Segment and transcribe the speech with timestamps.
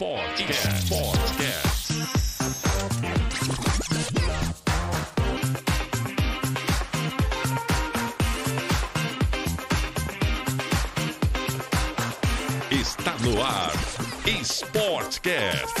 [0.00, 0.86] Sportcast.
[0.86, 1.92] Sportcast.
[12.72, 13.72] Está no ar.
[14.42, 15.74] Sportcast.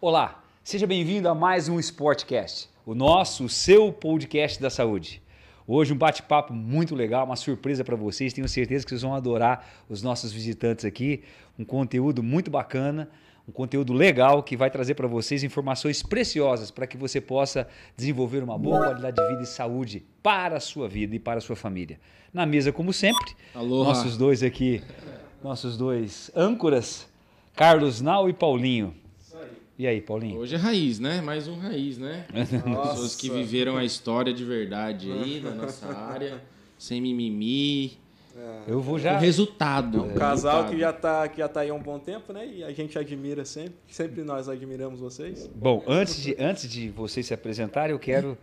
[0.00, 5.22] Olá, seja bem-vindo a mais um Sportcast, o nosso, o seu podcast da saúde.
[5.66, 8.32] Hoje um bate-papo muito legal, uma surpresa para vocês.
[8.32, 11.22] Tenho certeza que vocês vão adorar os nossos visitantes aqui.
[11.58, 13.08] Um conteúdo muito bacana,
[13.48, 18.42] um conteúdo legal que vai trazer para vocês informações preciosas para que você possa desenvolver
[18.42, 21.56] uma boa qualidade de vida e saúde para a sua vida e para a sua
[21.56, 21.98] família.
[22.32, 23.88] Na mesa, como sempre, Aloha.
[23.88, 24.82] nossos dois aqui,
[25.42, 27.08] nossos dois âncoras,
[27.54, 29.01] Carlos Nau e Paulinho.
[29.78, 30.38] E aí, Paulinho?
[30.38, 31.20] Hoje é raiz, né?
[31.20, 32.26] Mais um raiz, né?
[32.32, 36.42] Pessoas que viveram a história de verdade aí na nossa área,
[36.78, 37.98] sem mimimi.
[38.66, 39.18] Eu vou O já.
[39.18, 40.04] resultado.
[40.04, 40.70] Um casal resultado.
[40.74, 42.46] que já tá, que já tá aí há um bom tempo, né?
[42.46, 43.74] E a gente admira sempre.
[43.88, 45.50] Sempre nós admiramos vocês.
[45.54, 48.38] Bom, antes de, antes de vocês se apresentarem, eu quero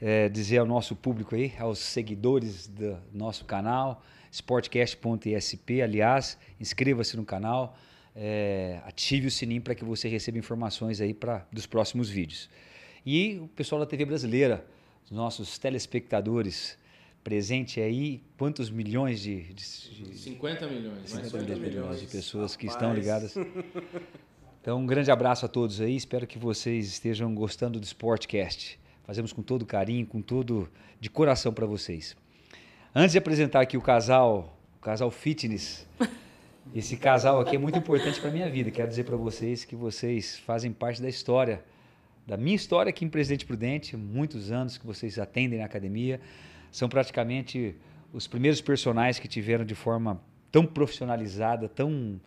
[0.00, 7.24] eh, dizer ao nosso público aí, aos seguidores do nosso canal, sportcast.esp, aliás, inscreva-se no
[7.24, 7.76] canal,
[8.14, 12.48] eh, ative o sininho para que você receba informações aí pra, dos próximos vídeos.
[13.04, 14.64] E o pessoal da TV brasileira,
[15.04, 16.78] os nossos telespectadores,
[17.24, 21.12] presente aí, quantos milhões de, de, de 50 milhões.
[21.12, 22.82] mais 50 50 milhões de pessoas que Rapaz.
[22.82, 23.34] estão ligadas.
[24.62, 25.96] Então, um grande abraço a todos aí.
[25.96, 28.78] Espero que vocês estejam gostando do Sportcast.
[29.02, 32.16] Fazemos com todo carinho, com todo de coração para vocês.
[32.94, 35.84] Antes de apresentar aqui o casal, o casal fitness,
[36.74, 38.70] esse casal aqui é muito importante para minha vida.
[38.70, 41.62] Quero dizer para vocês que vocês fazem parte da história,
[42.26, 46.20] da minha história aqui em Presidente Prudente, muitos anos que vocês atendem na academia.
[46.70, 47.74] São praticamente
[48.12, 50.20] os primeiros personagens que tiveram de forma
[50.50, 52.18] tão profissionalizada, tão,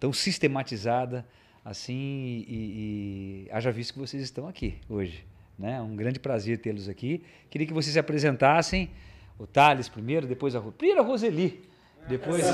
[0.00, 1.24] tão sistematizada,
[1.64, 5.24] assim, e, e haja visto que vocês estão aqui hoje.
[5.56, 5.80] Né?
[5.80, 7.22] Um grande prazer tê-los aqui.
[7.48, 8.90] Queria que vocês se apresentassem.
[9.38, 11.62] O Thales primeiro, depois a, Ro- primeiro a Roseli,
[12.08, 12.44] depois...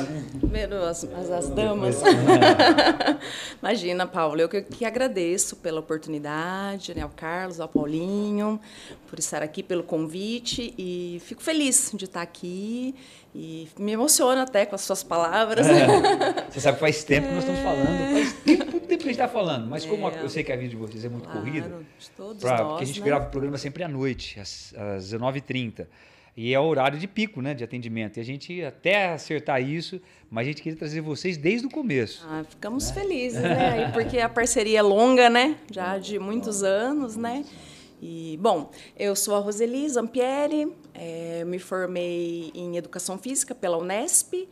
[0.41, 1.97] Primeiro as, as, as damas.
[3.61, 8.61] Imagina, Paulo, eu que, que agradeço pela oportunidade, né, ao Carlos, ao Paulinho,
[9.09, 12.95] por estar aqui, pelo convite e fico feliz de estar aqui
[13.35, 15.67] e me emociono até com as suas palavras.
[16.51, 19.13] Você sabe que faz tempo que nós estamos falando, faz tempo, muito tempo que a
[19.13, 20.23] gente está falando, mas como É.
[20.23, 22.69] eu sei que a vida de vocês é muito Claro, corrida, de todos pra- nós,
[22.69, 23.07] porque a gente né?
[23.07, 25.87] grava o programa sempre à noite, às, às 19h30.
[26.41, 28.17] E é o horário de pico, né, de atendimento.
[28.17, 30.01] E a gente até acertar isso,
[30.31, 32.25] mas a gente queria trazer vocês desde o começo.
[32.31, 33.91] Ah, ficamos felizes, né?
[33.91, 35.59] Porque a parceria é longa, né?
[35.69, 37.45] Já de muitos anos, né?
[38.01, 44.49] E, bom, eu sou a Roseli Zampieri, eh, me formei em Educação Física pela Unesp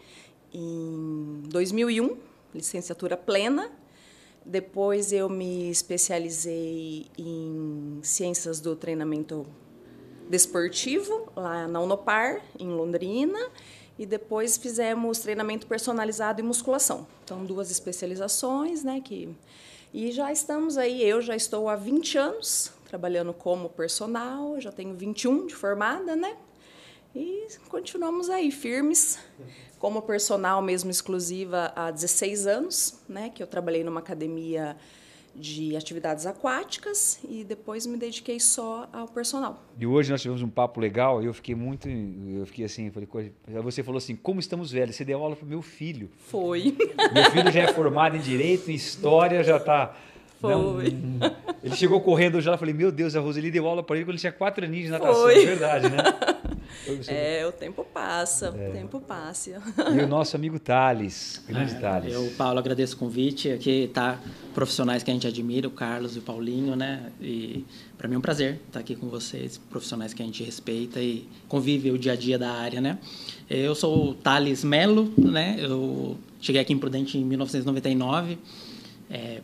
[0.52, 2.16] em 2001,
[2.52, 3.70] licenciatura plena.
[4.44, 9.46] Depois eu me especializei em Ciências do Treinamento
[10.28, 13.38] desportivo lá na Unopar, em Londrina,
[13.98, 17.06] e depois fizemos treinamento personalizado e musculação.
[17.25, 19.34] Então, duas especializações, né, que
[19.94, 24.94] e já estamos aí, eu já estou há 20 anos trabalhando como personal, já tenho
[24.94, 26.37] 21 de formada, né?
[27.14, 29.19] E continuamos aí firmes
[29.78, 34.76] como personal mesmo exclusiva há 16 anos, né, que eu trabalhei numa academia
[35.38, 39.62] de atividades aquáticas e depois me dediquei só ao personal.
[39.78, 41.88] E hoje nós tivemos um papo legal e eu fiquei muito.
[41.88, 43.22] Eu fiquei assim, falei, "Co-
[43.62, 44.96] você falou assim, como estamos velhos?
[44.96, 46.10] Você deu aula para meu filho.
[46.28, 46.75] Foi.
[47.12, 49.94] Meu filho já é formado em Direito, em História, já está.
[50.46, 50.96] Foi.
[51.62, 54.04] Ele chegou correndo hoje lá, eu falei, meu Deus, a Roseli deu aula para ele
[54.04, 55.42] quando ele tinha quatro aninhos de natação, Foi.
[55.42, 55.98] é verdade, né?
[57.08, 59.60] É, o tempo passa, o tempo passa.
[59.94, 62.12] E o nosso amigo Thales, grande É, Thales.
[62.12, 63.50] Eu, Paulo, agradeço o convite.
[63.50, 64.20] Aqui tá
[64.54, 67.10] profissionais que a gente admira, o Carlos e o Paulinho, né?
[67.20, 67.64] E
[67.96, 71.26] para mim é um prazer estar aqui com vocês, profissionais que a gente respeita e
[71.49, 72.99] convive o dia a dia da área, né?
[73.49, 75.56] Eu sou o Thales Melo, né?
[75.58, 78.38] Eu cheguei aqui em Prudente em 1999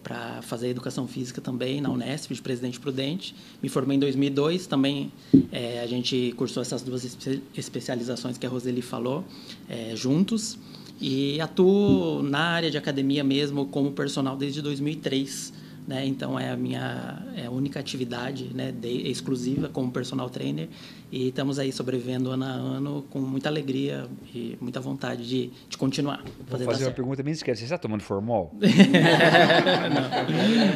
[0.02, 3.34] para fazer educação física também na Unesp, de Presidente Prudente.
[3.62, 5.12] Me formei em 2002, também
[5.50, 9.24] é, a gente cursou essas duas espe- especializações que a Roseli falou,
[9.68, 10.58] é, juntos.
[11.00, 15.52] E atuo na área de academia mesmo como personal desde 2003,
[15.86, 16.06] né?
[16.06, 20.68] Então é a minha é a única atividade, né, de, exclusiva como personal trainer
[21.10, 25.76] e estamos aí sobrevivendo ano a ano com muita alegria e muita vontade de, de
[25.76, 26.24] continuar.
[26.48, 27.58] Vou fazer uma pergunta bem discreta.
[27.58, 28.54] Você está tomando formol?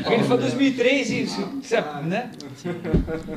[0.04, 0.12] não.
[0.12, 1.26] Ele foi 2003 e
[2.06, 2.30] né?
[2.54, 2.74] Sim.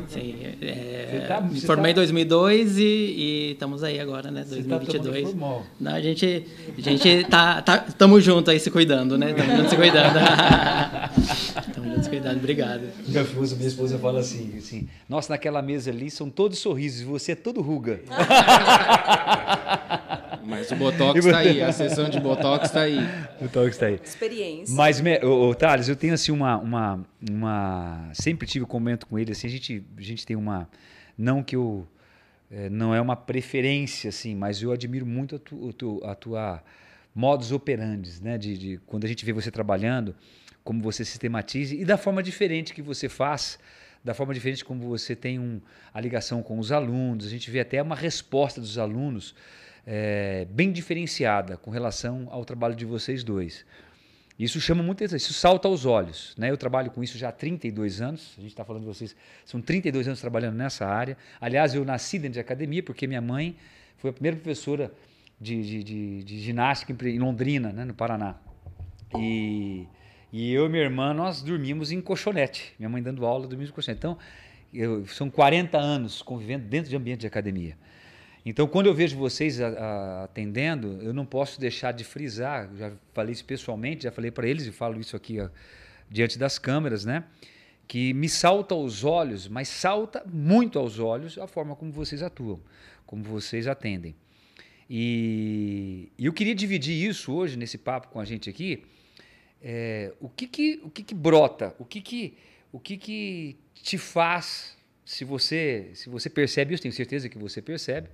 [0.09, 2.01] Sim é, tá, me formei em tá...
[2.01, 4.43] 2002 e, e, estamos aí agora, né?
[4.47, 5.21] 2022.
[5.23, 5.63] Tá formol.
[5.79, 6.45] Não, a gente
[6.77, 9.33] a gente tá tá tamo junto aí se cuidando, né?
[9.33, 10.19] Tamo junto se cuidando.
[11.73, 12.37] tamo junto se cuidando.
[12.37, 12.89] Obrigado.
[13.07, 17.33] Minha esposa, minha esposa fala assim, assim: "Nossa, naquela mesa ali são todos sorrisos você
[17.33, 18.01] é todo ruga.
[20.49, 22.97] Mas o Botox está aí, a sessão de Botox está aí.
[23.39, 23.99] Botox está aí.
[24.03, 24.75] Experiência.
[24.75, 28.09] Mas, ô, ô, Thales, eu tenho assim uma, uma, uma...
[28.13, 30.67] Sempre tive comento com ele, assim, a gente, a gente tem uma...
[31.15, 31.87] Não que eu...
[32.51, 36.63] É, não é uma preferência, assim, mas eu admiro muito a, tu, a tua
[37.13, 38.37] modus operandi, né?
[38.37, 40.15] De, de, quando a gente vê você trabalhando,
[40.69, 43.57] como você sistematiza e da forma diferente que você faz
[44.03, 45.59] da forma diferente como você tem um,
[45.91, 47.25] a ligação com os alunos.
[47.25, 49.33] A gente vê até uma resposta dos alunos
[49.83, 53.65] é, bem diferenciada com relação ao trabalho de vocês dois.
[54.37, 56.35] Isso chama muito atenção, isso salta aos olhos.
[56.37, 56.51] Né?
[56.51, 59.59] Eu trabalho com isso já há 32 anos, a gente está falando de vocês, são
[59.59, 61.17] 32 anos trabalhando nessa área.
[61.41, 63.57] Aliás, eu nasci dentro de academia porque minha mãe
[63.97, 64.93] foi a primeira professora
[65.41, 68.35] de, de, de, de ginástica em Londrina, né, no Paraná.
[69.17, 69.87] E
[70.31, 72.73] e eu e minha irmã, nós dormimos em colchonete.
[72.77, 73.99] Minha mãe dando aula, dormimos em colchonete.
[73.99, 74.17] Então,
[74.73, 77.75] eu, são 40 anos convivendo dentro de ambiente de academia.
[78.45, 82.91] Então, quando eu vejo vocês a, a, atendendo, eu não posso deixar de frisar, já
[83.13, 85.49] falei isso pessoalmente, já falei para eles e falo isso aqui ó,
[86.09, 87.25] diante das câmeras, né?
[87.87, 92.59] Que me salta aos olhos, mas salta muito aos olhos a forma como vocês atuam,
[93.05, 94.15] como vocês atendem.
[94.89, 98.83] E, e eu queria dividir isso hoje, nesse papo com a gente aqui,
[99.61, 102.37] é, o que que, o que que brota, o que que,
[102.71, 107.61] o que que te faz, se você, se você percebe isso, tenho certeza que você
[107.61, 108.09] percebe,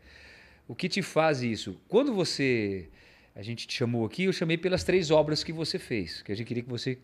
[0.67, 1.79] o que te faz isso?
[1.87, 2.89] Quando você,
[3.35, 6.35] a gente te chamou aqui, eu chamei pelas três obras que você fez, que a
[6.35, 6.97] gente queria que você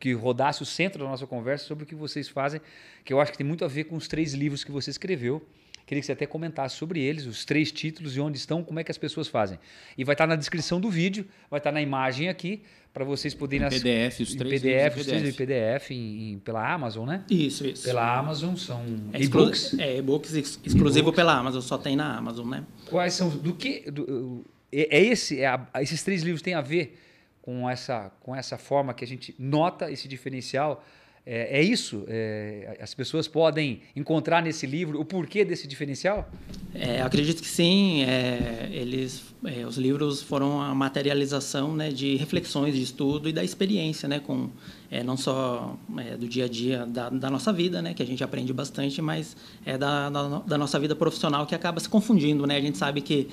[0.00, 2.58] que rodasse o centro da nossa conversa sobre o que vocês fazem,
[3.04, 5.46] que eu acho que tem muito a ver com os três livros que você escreveu.
[5.90, 8.84] Queria que você até comentasse sobre eles, os três títulos e onde estão, como é
[8.84, 9.58] que as pessoas fazem.
[9.98, 13.66] E vai estar na descrição do vídeo, vai estar na imagem aqui, para vocês poderem...
[13.66, 17.24] Em PDF, os três PDF, os três em PDF, em, em, pela Amazon, né?
[17.28, 17.82] Isso, isso.
[17.82, 19.76] Pela Amazon, são é e-books.
[19.80, 20.32] É, e-books
[20.64, 22.64] exclusivo e pela Amazon, só tem na Amazon, né?
[22.88, 23.90] Quais são, do que...
[23.90, 27.00] Do, é, é esse, é a, esses três livros têm a ver
[27.42, 30.84] com essa, com essa forma que a gente nota esse diferencial
[31.32, 32.02] é, é isso?
[32.08, 36.28] É, as pessoas podem encontrar nesse livro o porquê desse diferencial?
[36.74, 38.02] É, acredito que sim.
[38.02, 43.44] É, eles, é, os livros foram a materialização né, de reflexões, de estudo e da
[43.44, 44.50] experiência, né, com
[44.90, 45.78] é, não só
[46.18, 49.36] do dia a dia da, da, nossa vida, né, que a gente aprende bastante, mas
[49.64, 52.56] é da, da, da, nossa vida profissional que acaba se confundindo, né?
[52.56, 53.28] A gente sabe que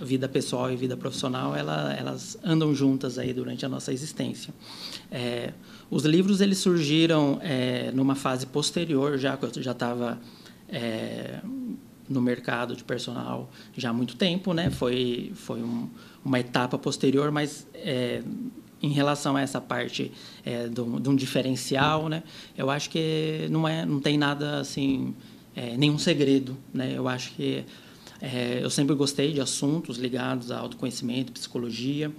[0.00, 4.54] vida pessoal e vida profissional ela, elas andam juntas aí durante a nossa existência.
[5.10, 5.52] É,
[5.90, 10.20] os livros eles surgiram é, numa fase posterior, já que eu já estava
[10.68, 11.40] é,
[12.08, 14.70] no mercado de personal já há muito tempo, né?
[14.70, 15.88] Foi foi um,
[16.24, 18.22] uma etapa posterior, mas é,
[18.82, 20.12] em relação a essa parte
[20.44, 22.22] é, de um diferencial, né?
[22.56, 25.14] Eu acho que não é não tem nada assim
[25.56, 26.92] é, nenhum segredo, né?
[26.94, 27.64] Eu acho que
[28.20, 32.12] é, eu sempre gostei de assuntos ligados a autoconhecimento, psicologia.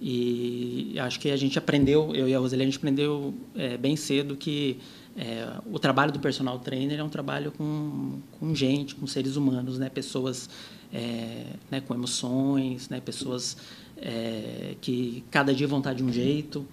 [0.00, 3.96] E acho que a gente aprendeu, eu e a Roseli, a gente aprendeu é, bem
[3.96, 4.78] cedo que
[5.16, 9.78] é, o trabalho do personal trainer é um trabalho com, com gente, com seres humanos,
[9.78, 9.90] né?
[9.90, 10.48] pessoas
[10.90, 13.00] é, né, com emoções, né?
[13.00, 13.58] pessoas
[13.98, 16.66] é, que cada dia vão estar de um jeito.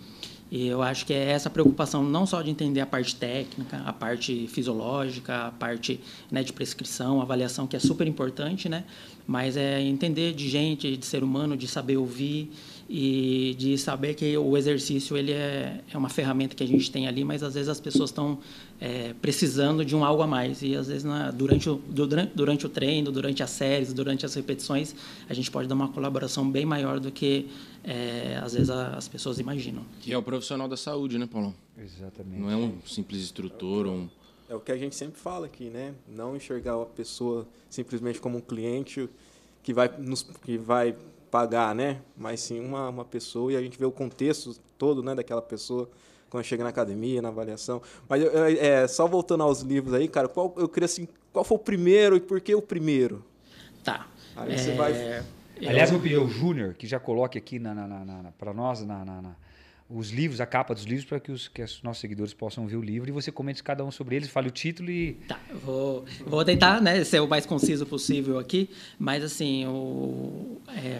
[0.49, 3.91] E eu acho que é essa preocupação não só de entender a parte técnica, a
[3.91, 5.99] parte fisiológica, a parte
[6.31, 8.85] né, de prescrição, avaliação, que é super importante, né?
[9.27, 12.49] mas é entender de gente, de ser humano, de saber ouvir
[12.89, 17.07] e de saber que o exercício ele é, é uma ferramenta que a gente tem
[17.07, 18.39] ali, mas às vezes as pessoas estão
[18.79, 22.65] é, precisando de um algo a mais e às vezes na, durante, o, durante, durante
[22.65, 24.95] o treino, durante as séries, durante as repetições,
[25.27, 27.49] a gente pode dar uma colaboração bem maior do que
[27.83, 29.83] é, às vezes a, as pessoas imaginam.
[29.99, 31.53] Que é o profissional da saúde, né, Paulo?
[31.77, 32.39] Exatamente.
[32.39, 34.09] Não é um simples instrutor ou um...
[34.49, 35.93] É o que a gente sempre fala aqui, né?
[36.07, 39.09] Não enxergar a pessoa simplesmente como um cliente
[39.61, 40.95] que vai nos que vai
[41.31, 42.01] pagar, né?
[42.15, 45.89] Mas sim uma, uma pessoa e a gente vê o contexto todo, né, daquela pessoa
[46.29, 47.81] quando chega na academia, na avaliação.
[48.07, 51.59] Mas é, só voltando aos livros aí, cara, qual, eu queria assim, qual foi o
[51.59, 53.23] primeiro e por que o primeiro?
[53.83, 54.07] Tá.
[54.35, 54.57] Aí é...
[54.57, 55.23] você vai.
[55.65, 59.35] Aliás, eu Júnior que já coloque aqui na, na, na, na para nós na,
[59.89, 62.75] os livros, a capa dos livros, para que os, que os nossos seguidores possam ver
[62.75, 65.13] o livro e você comente cada um sobre eles, fale o título e.
[65.27, 70.99] Tá, vou, vou tentar né, ser o mais conciso possível aqui, mas assim, o, é,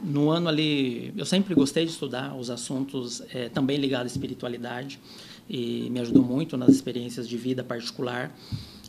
[0.00, 5.00] no ano ali, eu sempre gostei de estudar os assuntos é, também ligados à espiritualidade
[5.48, 8.32] e me ajudou muito nas experiências de vida particular.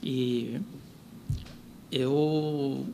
[0.03, 0.59] E
[1.91, 2.85] eu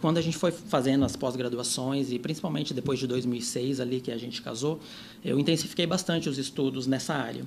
[0.00, 4.18] quando a gente foi fazendo as pós-graduações e principalmente depois de 2006 ali que a
[4.18, 4.80] gente casou,
[5.24, 7.44] eu intensifiquei bastante os estudos nessa área.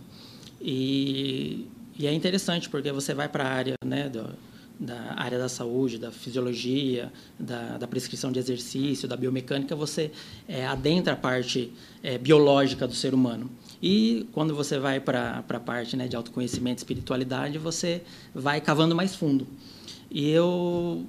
[0.62, 4.30] E, e é interessante porque você vai para a área né, do,
[4.80, 10.12] da área da saúde, da fisiologia, da, da prescrição de exercício, da biomecânica, você
[10.48, 13.50] é, adentra a parte é, biológica do ser humano.
[13.82, 18.02] E quando você vai para a parte né, de autoconhecimento e espiritualidade, você
[18.34, 19.46] vai cavando mais fundo.
[20.10, 21.06] E eu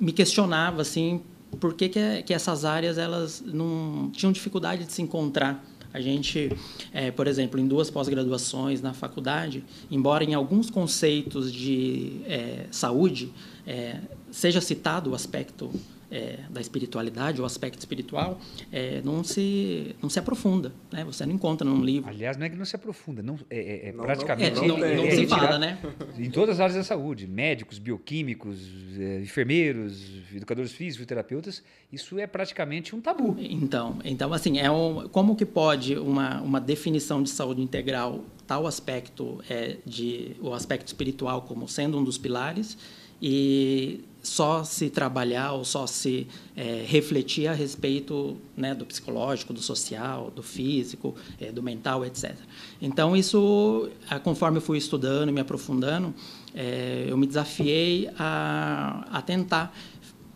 [0.00, 1.20] me questionava assim
[1.58, 5.64] por que, que, que essas áreas elas não tinham dificuldade de se encontrar.
[5.92, 6.52] A gente,
[6.92, 13.32] é, por exemplo, em duas pós-graduações na faculdade, embora em alguns conceitos de é, saúde
[13.66, 13.98] é,
[14.30, 15.70] seja citado o aspecto
[16.10, 18.40] é, da espiritualidade, o aspecto espiritual,
[18.72, 20.72] é, não, se, não se aprofunda.
[20.92, 21.04] Né?
[21.04, 22.10] Você não encontra num livro.
[22.10, 24.56] Aliás, não é que não se aprofunda, não, é, é não, praticamente.
[24.56, 25.78] Não, não, não se fala, né?
[26.18, 28.58] Em todas as áreas da saúde, médicos, bioquímicos,
[28.98, 30.02] é, enfermeiros,
[30.34, 31.62] educadores físicos, terapeutas,
[31.92, 33.36] isso é praticamente um tabu.
[33.38, 38.66] Então, então assim, é um, como que pode uma, uma definição de saúde integral tal
[38.66, 42.76] aspecto é, de o aspecto espiritual como sendo um dos pilares
[43.22, 49.60] e só se trabalhar ou só se é, refletir a respeito né, do psicológico, do
[49.60, 52.34] social, do físico, é, do mental, etc.
[52.80, 53.88] Então, isso,
[54.22, 56.14] conforme eu fui estudando me aprofundando,
[56.54, 59.74] é, eu me desafiei a, a tentar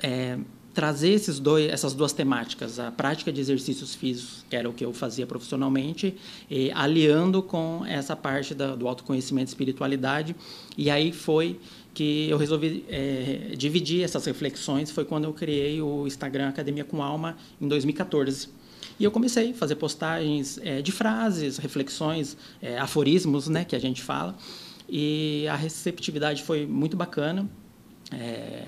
[0.00, 0.38] é,
[0.74, 4.84] trazer esses dois, essas duas temáticas, a prática de exercícios físicos, que era o que
[4.84, 6.16] eu fazia profissionalmente,
[6.50, 10.34] e aliando com essa parte da, do autoconhecimento e espiritualidade.
[10.76, 11.60] E aí foi
[11.94, 14.90] que eu resolvi é, dividir essas reflexões.
[14.90, 18.48] Foi quando eu criei o Instagram Academia com Alma em 2014.
[18.98, 23.78] E eu comecei a fazer postagens é, de frases, reflexões, é, aforismos, né, que a
[23.78, 24.36] gente fala.
[24.88, 27.48] E a receptividade foi muito bacana.
[28.20, 28.64] É,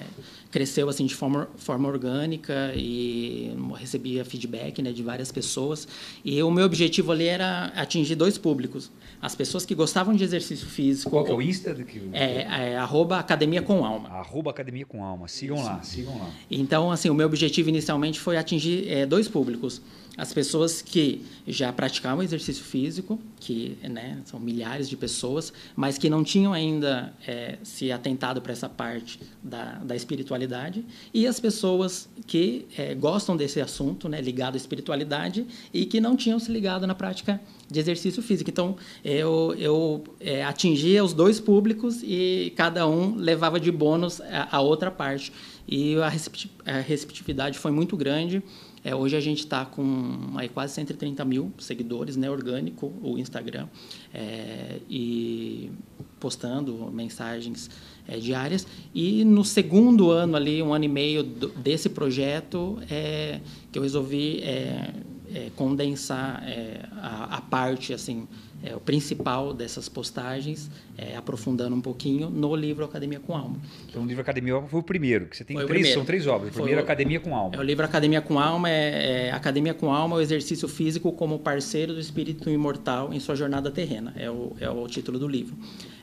[0.51, 5.87] cresceu assim de forma, forma orgânica e recebia feedback né, de várias pessoas.
[6.25, 8.91] E o meu objetivo ali era atingir dois públicos.
[9.21, 11.11] As pessoas que gostavam de exercício físico.
[11.11, 11.75] Qual que é o Insta?
[11.75, 12.01] Do que...
[12.13, 14.09] É, é arroba Academia com Alma.
[14.09, 15.29] Arroba Academia com Alma.
[15.29, 16.31] Sigam lá, sigam lá.
[16.51, 19.83] Então, assim, o meu objetivo inicialmente foi atingir é, dois públicos
[20.17, 26.09] as pessoas que já praticavam exercício físico, que né, são milhares de pessoas, mas que
[26.09, 32.09] não tinham ainda é, se atentado para essa parte da, da espiritualidade, e as pessoas
[32.27, 36.87] que é, gostam desse assunto, né, ligado à espiritualidade, e que não tinham se ligado
[36.87, 38.49] na prática de exercício físico.
[38.49, 44.57] Então, eu, eu é, atingia os dois públicos e cada um levava de bônus a,
[44.57, 45.33] a outra parte.
[45.69, 48.41] E a receptividade foi muito grande.
[48.87, 53.67] É, hoje a gente está com aí, quase 130 mil seguidores, né, orgânico, o Instagram,
[54.15, 55.73] é, e
[56.21, 57.69] postando mensagens
[58.07, 58.65] é, diárias.
[58.95, 63.41] E no segundo ano ali, um ano e meio do, desse projeto, é,
[63.73, 64.95] que eu resolvi é,
[65.35, 66.45] é, condensar
[66.93, 68.29] a, a parte assim
[68.63, 73.57] é, o principal dessas postagens, é, aprofundando um pouquinho, no livro Academia com Alma.
[73.89, 76.51] Então, o livro Academia foi o primeiro, que você tem três, são três obras.
[76.51, 77.55] O primeiro, Academia com Alma.
[77.55, 81.39] É, o livro Academia com Alma é, é, Academia com Alma, o exercício físico como
[81.39, 84.13] parceiro do espírito imortal em sua jornada terrena.
[84.17, 85.57] É o, é o título do livro.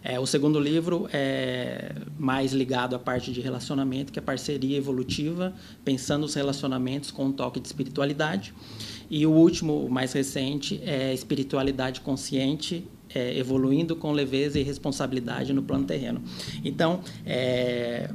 [0.03, 5.53] É, o segundo livro é mais ligado à parte de relacionamento, que é parceria evolutiva,
[5.85, 8.53] pensando os relacionamentos com um toque de espiritualidade.
[9.09, 15.61] E o último, mais recente, é espiritualidade consciente, é, evoluindo com leveza e responsabilidade no
[15.61, 16.21] plano terreno.
[16.63, 18.09] Então, é,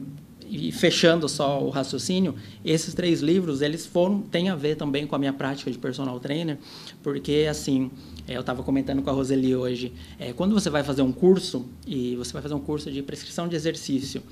[0.50, 5.14] e fechando só o raciocínio, esses três livros eles foram têm a ver também com
[5.14, 6.58] a minha prática de personal trainer,
[7.02, 7.90] porque assim
[8.26, 11.66] é, eu estava comentando com a Roseli hoje, é, quando você vai fazer um curso
[11.86, 14.22] e você vai fazer um curso de prescrição de exercício,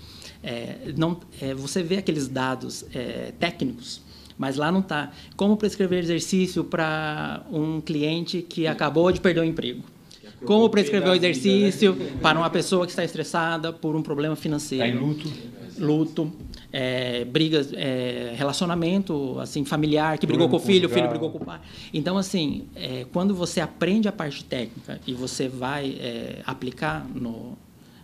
[0.43, 2.85] é, não, é, você vê aqueles dados
[3.39, 4.06] técnicos
[4.39, 5.11] mas lá não está.
[5.37, 9.83] Como prescrever exercício para um cliente que acabou de perder o emprego?
[10.45, 12.19] Como prescrever o exercício vida, né?
[12.21, 14.85] para uma pessoa que está estressada por um problema financeiro?
[14.85, 15.33] Está em luto.
[15.79, 16.33] Luto,
[16.73, 21.39] é, brigas, é, relacionamento assim familiar, que brigou com o filho, o filho brigou com
[21.39, 21.61] o pai.
[21.93, 27.57] Então, assim, é, quando você aprende a parte técnica e você vai é, aplicar no,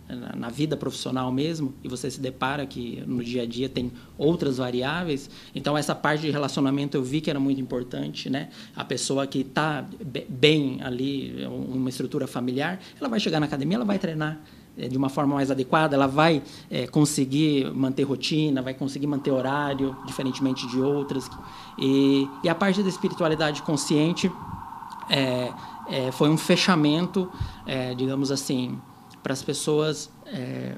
[0.07, 3.91] na, na, vida profissional mesmo, e você se depara que no dia a dia tem
[4.17, 8.49] outras variáveis, então essa parte de relacionamento eu vi que era muito importante, né?
[8.75, 9.85] A pessoa que está
[10.29, 14.39] bem ali, uma estrutura familiar, ela vai chegar na academia, ela vai treinar
[14.77, 19.31] é, de uma forma mais adequada, ela vai é, conseguir manter rotina, vai conseguir manter
[19.31, 21.29] horário, diferentemente de outras.
[21.77, 24.31] E, e a parte da espiritualidade consciente
[25.09, 25.51] é,
[25.87, 27.29] é foi um fechamento,
[27.67, 28.79] é, digamos assim,
[29.23, 30.75] para as pessoas é,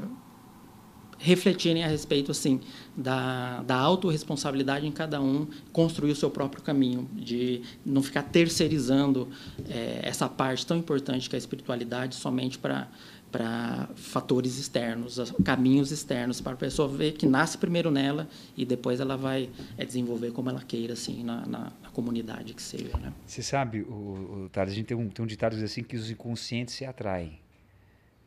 [1.18, 2.62] refletirem a respeito assim
[2.96, 9.28] da, da autorresponsabilidade em cada um construir o seu próprio caminho de não ficar terceirizando
[9.70, 12.88] é, essa parte tão importante que é a espiritualidade somente para
[13.32, 19.02] para fatores externos, caminhos externos, para a pessoa ver que nasce primeiro nela e depois
[19.02, 22.96] ela vai é, desenvolver como ela queira, assim, na, na, na comunidade que seja.
[22.98, 23.12] Né?
[23.26, 26.76] Você sabe, o, o, a gente tem um, tem um ditado assim que os inconscientes
[26.76, 27.42] se atraem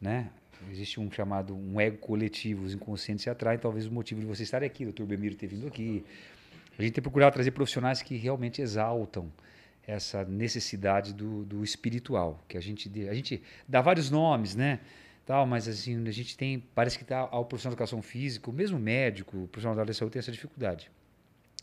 [0.01, 0.31] né?
[0.71, 4.43] Existe um chamado um ego coletivo, os inconscientes se atraem, talvez o motivo de você
[4.43, 5.07] estar aqui, o.
[5.07, 6.05] Bemiro ter vindo aqui.
[6.79, 9.33] A gente tem procurado trazer profissionais que realmente exaltam
[9.87, 14.81] essa necessidade do, do espiritual, que a gente a gente dá vários nomes, né?
[15.25, 18.79] Tal, mas assim, a gente tem, parece que tá ao profissional de educação física, mesmo
[18.79, 20.91] médico, o profissional da área da saúde tem essa dificuldade.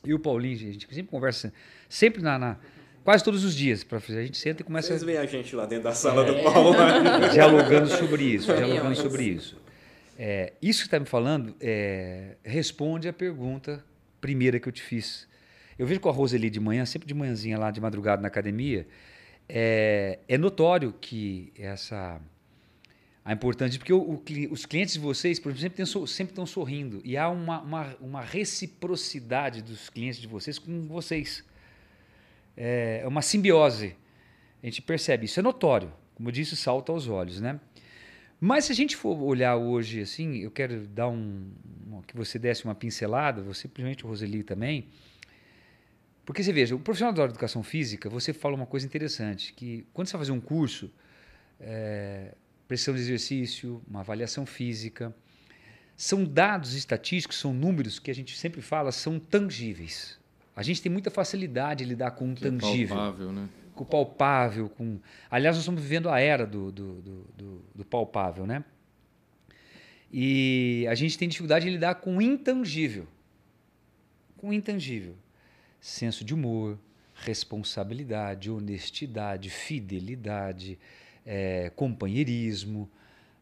[0.04, 1.52] E o Paulinho, a gente sempre conversa,
[1.90, 2.58] sempre na, na
[3.06, 4.20] quase todos os dias para fazer.
[4.20, 4.90] A gente senta e começa.
[4.90, 7.30] Vocês veem a gente lá dentro da sala é, do Paulo, né?
[7.32, 9.58] dialogando sobre isso, dialogando sobre isso.
[10.18, 13.84] É, isso que está me falando é, responde à pergunta
[14.20, 15.28] primeira que eu te fiz.
[15.78, 18.88] Eu vejo com a Roseli de manhã, sempre de manhãzinha lá de madrugada na academia,
[19.48, 22.20] é, é notório que essa
[23.24, 27.18] a importância, porque o, o, os clientes de vocês, por exemplo, sempre estão sorrindo e
[27.18, 31.44] há uma, uma, uma reciprocidade dos clientes de vocês com vocês
[32.56, 33.96] é, é uma simbiose.
[34.62, 35.94] A gente percebe, isso é notório.
[36.16, 37.60] Como eu disse, salta aos olhos, né?
[38.40, 41.52] Mas se a gente for olhar hoje, assim, eu quero dar um,
[42.06, 44.88] que você desse uma pincelada, você, principalmente o Roseli também,
[46.26, 50.08] porque você veja, o profissional da educação física, você fala uma coisa interessante, que quando
[50.08, 50.92] você vai fazer um curso,
[51.60, 52.34] é,
[52.68, 55.16] pressão de exercício, uma avaliação física,
[55.96, 60.20] são dados estatísticos, são números que a gente sempre fala, são tangíveis.
[60.56, 62.96] A gente tem muita facilidade de lidar com o que tangível.
[62.96, 63.50] É palpável, né?
[63.74, 64.70] Com o palpável.
[64.70, 65.00] Com...
[65.30, 68.64] Aliás, nós estamos vivendo a era do, do, do, do, do palpável, né?
[70.12, 73.06] E a gente tem dificuldade de lidar com o intangível.
[74.38, 75.16] Com o intangível.
[75.82, 76.80] Senso de humor,
[77.16, 80.80] responsabilidade, honestidade, fidelidade,
[81.26, 82.90] é, companheirismo,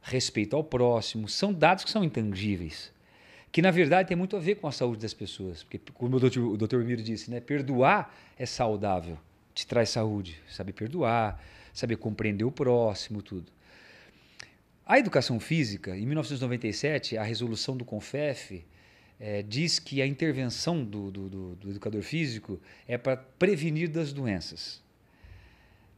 [0.02, 1.30] respeito ao próximo.
[1.30, 2.93] São dados que são intangíveis
[3.54, 5.62] que na verdade tem muito a ver com a saúde das pessoas.
[5.62, 9.16] Porque, como o doutor Miro disse, né, perdoar é saudável,
[9.54, 10.42] te traz saúde.
[10.50, 11.40] Saber perdoar,
[11.72, 13.52] saber compreender o próximo, tudo.
[14.84, 18.66] A educação física, em 1997, a resolução do CONFEF
[19.20, 24.12] é, diz que a intervenção do, do, do, do educador físico é para prevenir das
[24.12, 24.82] doenças.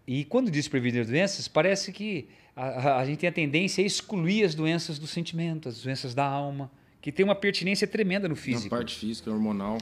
[0.06, 3.88] E quando diz prevenir doenças, parece que a, a, a gente tem a tendência a
[3.88, 6.70] excluir as doenças do sentimento, as doenças da alma
[7.06, 8.74] que tem uma pertinência tremenda no físico.
[8.74, 9.78] Na parte física, hormonal.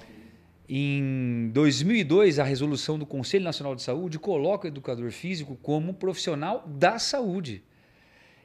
[0.68, 6.68] Em 2002, a resolução do Conselho Nacional de Saúde coloca o educador físico como profissional
[6.68, 7.64] da saúde.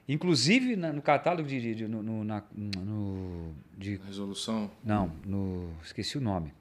[0.08, 4.70] Inclusive na, no catálogo de, de, de no, na, no, de resolução.
[4.84, 6.54] Não, no esqueci o nome.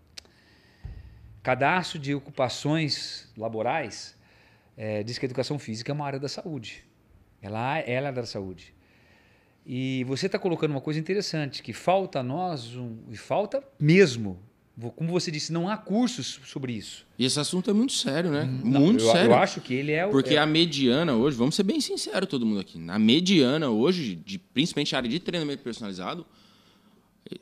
[1.43, 4.17] Cadastro de ocupações laborais
[4.75, 6.83] é, diz que a educação física é uma área da saúde.
[7.39, 8.73] Ela, ela é da saúde.
[9.69, 14.39] E você está colocando uma coisa interessante, que falta a nós, um, e falta mesmo.
[14.95, 17.05] Como você disse, não há cursos sobre isso.
[17.19, 18.45] E esse assunto é muito sério, né?
[18.63, 19.31] Não, muito eu, sério.
[19.31, 20.09] Eu acho que ele é o.
[20.11, 20.37] Porque é...
[20.37, 22.79] a mediana hoje, vamos ser bem sinceros, todo mundo aqui.
[22.79, 26.25] Na mediana hoje, de, principalmente a área de treinamento personalizado,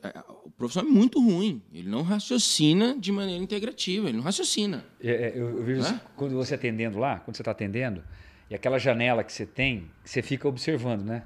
[0.01, 1.61] é, é, o profissional é muito ruim.
[1.71, 4.83] Ele não raciocina de maneira integrativa, ele não raciocina.
[4.99, 6.01] É, é eu, eu vejo é?
[6.15, 8.01] quando você atendendo lá, quando você está atendendo,
[8.49, 11.23] e aquela janela que você tem, você fica observando, né?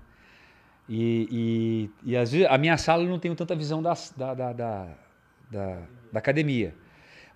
[0.90, 4.34] E, e, e às vezes a minha sala eu não tenho tanta visão da, da,
[4.34, 4.88] da, da,
[5.52, 6.74] da, academia.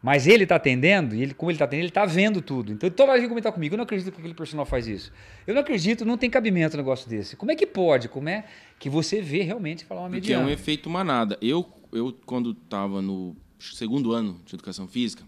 [0.01, 2.73] Mas ele está atendendo, e ele, como ele está atendendo, ele está vendo tudo.
[2.73, 5.13] Então toda vez que comentar comigo, eu não acredito que aquele personal faz isso.
[5.45, 7.37] Eu não acredito, não tem cabimento um negócio desse.
[7.37, 8.09] Como é que pode?
[8.09, 8.43] Como é
[8.79, 10.43] que você vê realmente falar uma mediana?
[10.43, 11.37] Porque é um efeito manada.
[11.39, 15.23] Eu, eu quando estava no segundo ano de educação física,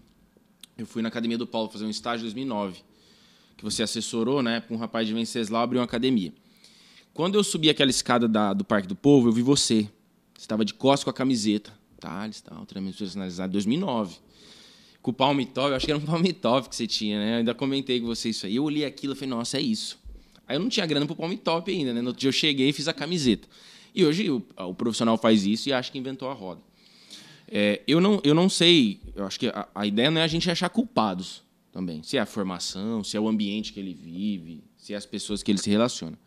[0.76, 2.82] eu fui na academia do Paulo fazer um estágio em 2009,
[3.56, 6.34] que você assessorou, né, para um rapaz de Venceslau abrir uma academia.
[7.16, 9.88] Quando eu subi aquela escada da, do Parque do Povo, eu vi você.
[10.34, 11.72] Você estava de costas com a camiseta.
[11.98, 14.18] Thales, tal, treinamento personalizado, 2009.
[15.00, 17.32] Com o palmitov, eu acho que era um palmitov que você tinha, né?
[17.32, 18.56] Eu ainda comentei com você isso aí.
[18.56, 19.98] Eu olhei aquilo e falei, nossa, é isso.
[20.46, 22.02] Aí eu não tinha grana pro palm top ainda, né?
[22.02, 23.48] No outro dia eu cheguei e fiz a camiseta.
[23.94, 26.60] E hoje o, o profissional faz isso e acha que inventou a roda.
[27.48, 30.28] É, eu, não, eu não sei, eu acho que a, a ideia não é a
[30.28, 32.02] gente achar culpados também.
[32.02, 35.42] Se é a formação, se é o ambiente que ele vive, se é as pessoas
[35.42, 36.18] que ele se relaciona.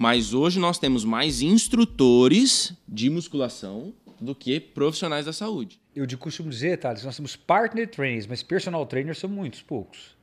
[0.00, 5.78] Mas hoje nós temos mais instrutores de musculação do que profissionais da saúde.
[5.94, 10.16] Eu de costumo dizer, Thales, nós temos partner trainers, mas personal trainers são muitos, poucos.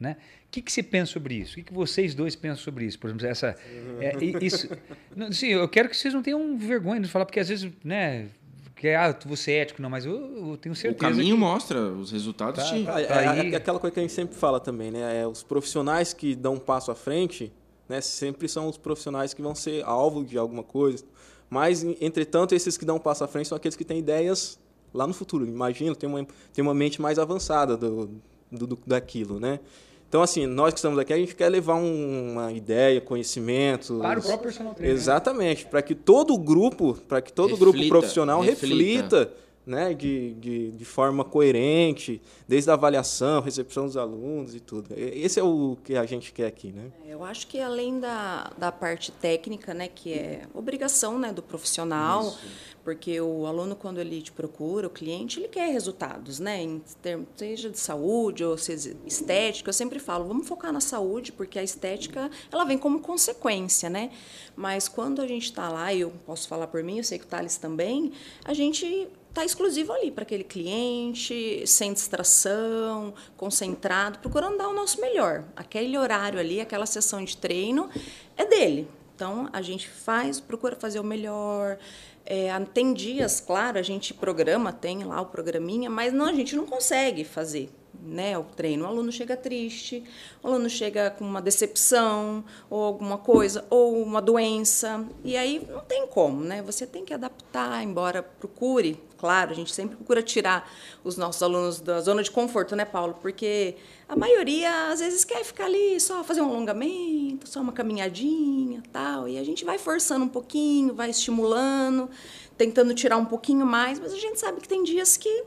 [0.00, 0.16] Né?
[0.46, 1.52] O que, que você pensa sobre isso?
[1.52, 2.98] O que, que vocês dois pensam sobre isso?
[2.98, 3.54] Por exemplo, essa,
[4.00, 4.66] é, isso,
[5.14, 8.30] não, sim, eu quero que vocês não tenham vergonha de falar, porque às vezes, né,
[8.76, 11.06] que ah, você é ético, não, mas eu, eu tenho certeza.
[11.06, 11.40] O caminho que...
[11.40, 12.64] mostra os resultados.
[12.64, 12.84] Tá, de...
[12.86, 12.98] tá.
[12.98, 15.20] É, é, é, aquela coisa que a gente sempre fala também, né?
[15.20, 17.52] É, os profissionais que dão um passo à frente,
[17.88, 21.04] né, sempre são os profissionais que vão ser alvo de alguma coisa.
[21.48, 24.58] Mas, entretanto, esses que dão um passo à frente são aqueles que têm ideias
[24.92, 25.46] lá no futuro.
[25.46, 28.10] Imagina, tem uma, tem uma mente mais avançada do,
[28.50, 29.60] do, do daquilo, né?
[30.08, 33.98] Então, assim, nós que estamos aqui, a gente quer levar um, uma ideia, conhecimento.
[33.98, 34.96] Para o próprio personal trainer.
[34.96, 39.94] Exatamente, para que todo o grupo, para que todo reflita, grupo profissional reflita, reflita né,
[39.94, 44.94] de, de, de, forma coerente, desde a avaliação, recepção dos alunos e tudo.
[44.96, 46.90] Esse é o que a gente quer aqui, né?
[47.06, 51.42] É, eu acho que além da, da parte técnica, né, que é obrigação né, do
[51.42, 56.62] profissional, Isso porque o aluno quando ele te procura, o cliente, ele quer resultados, né?
[56.62, 61.32] Em termos, seja de saúde ou seja estética, eu sempre falo, vamos focar na saúde,
[61.32, 64.10] porque a estética ela vem como consequência, né?
[64.54, 67.28] Mas quando a gente está lá, eu posso falar por mim, eu sei que o
[67.28, 68.12] Thales também,
[68.44, 75.00] a gente está exclusivo ali para aquele cliente, sem distração, concentrado, procurando dar o nosso
[75.00, 75.44] melhor.
[75.56, 77.90] Aquele horário ali, aquela sessão de treino
[78.36, 78.88] é dele.
[79.16, 81.78] Então a gente faz, procura fazer o melhor.
[82.24, 86.54] É, tem dias, claro, a gente programa, tem lá o programinha, mas não, a gente
[86.54, 87.68] não consegue fazer
[88.02, 88.84] né, o treino.
[88.84, 90.04] O aluno chega triste,
[90.42, 95.80] o aluno chega com uma decepção, ou alguma coisa, ou uma doença, e aí não
[95.80, 96.62] tem como, né?
[96.62, 100.70] Você tem que adaptar, embora procure, claro, a gente sempre procura tirar
[101.02, 103.16] os nossos alunos da zona de conforto, né, Paulo?
[103.20, 103.76] Porque
[104.08, 109.28] a maioria às vezes quer ficar ali só fazer um alongamento, só uma caminhadinha, tal,
[109.28, 112.10] e a gente vai forçando um pouquinho, vai estimulando,
[112.56, 115.44] tentando tirar um pouquinho mais, mas a gente sabe que tem dias que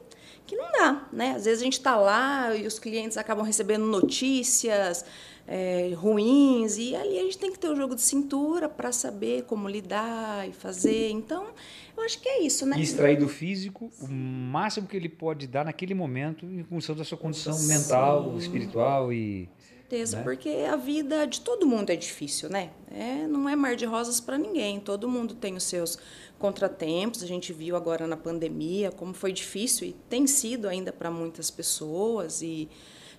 [0.48, 1.34] que não dá, né?
[1.36, 5.06] Às vezes a gente está lá e os clientes acabam recebendo notícias
[5.46, 8.92] é, ruins e ali a gente tem que ter o um jogo de cintura para
[8.94, 11.10] saber como lidar e fazer.
[11.10, 11.48] Então,
[11.96, 12.78] eu acho que é isso, né?
[12.80, 17.04] E extrair do físico o máximo que ele pode dar naquele momento em função da
[17.04, 17.68] sua condição Sim.
[17.68, 19.50] mental, espiritual e
[19.88, 20.24] certeza, né?
[20.24, 22.72] porque a vida de todo mundo é difícil, né?
[22.92, 24.80] É, não é mar de rosas para ninguém.
[24.80, 25.98] Todo mundo tem os seus
[26.38, 27.24] contratempos.
[27.24, 31.52] A gente viu agora na pandemia como foi difícil e tem sido ainda para muitas
[31.52, 32.42] pessoas.
[32.42, 32.70] E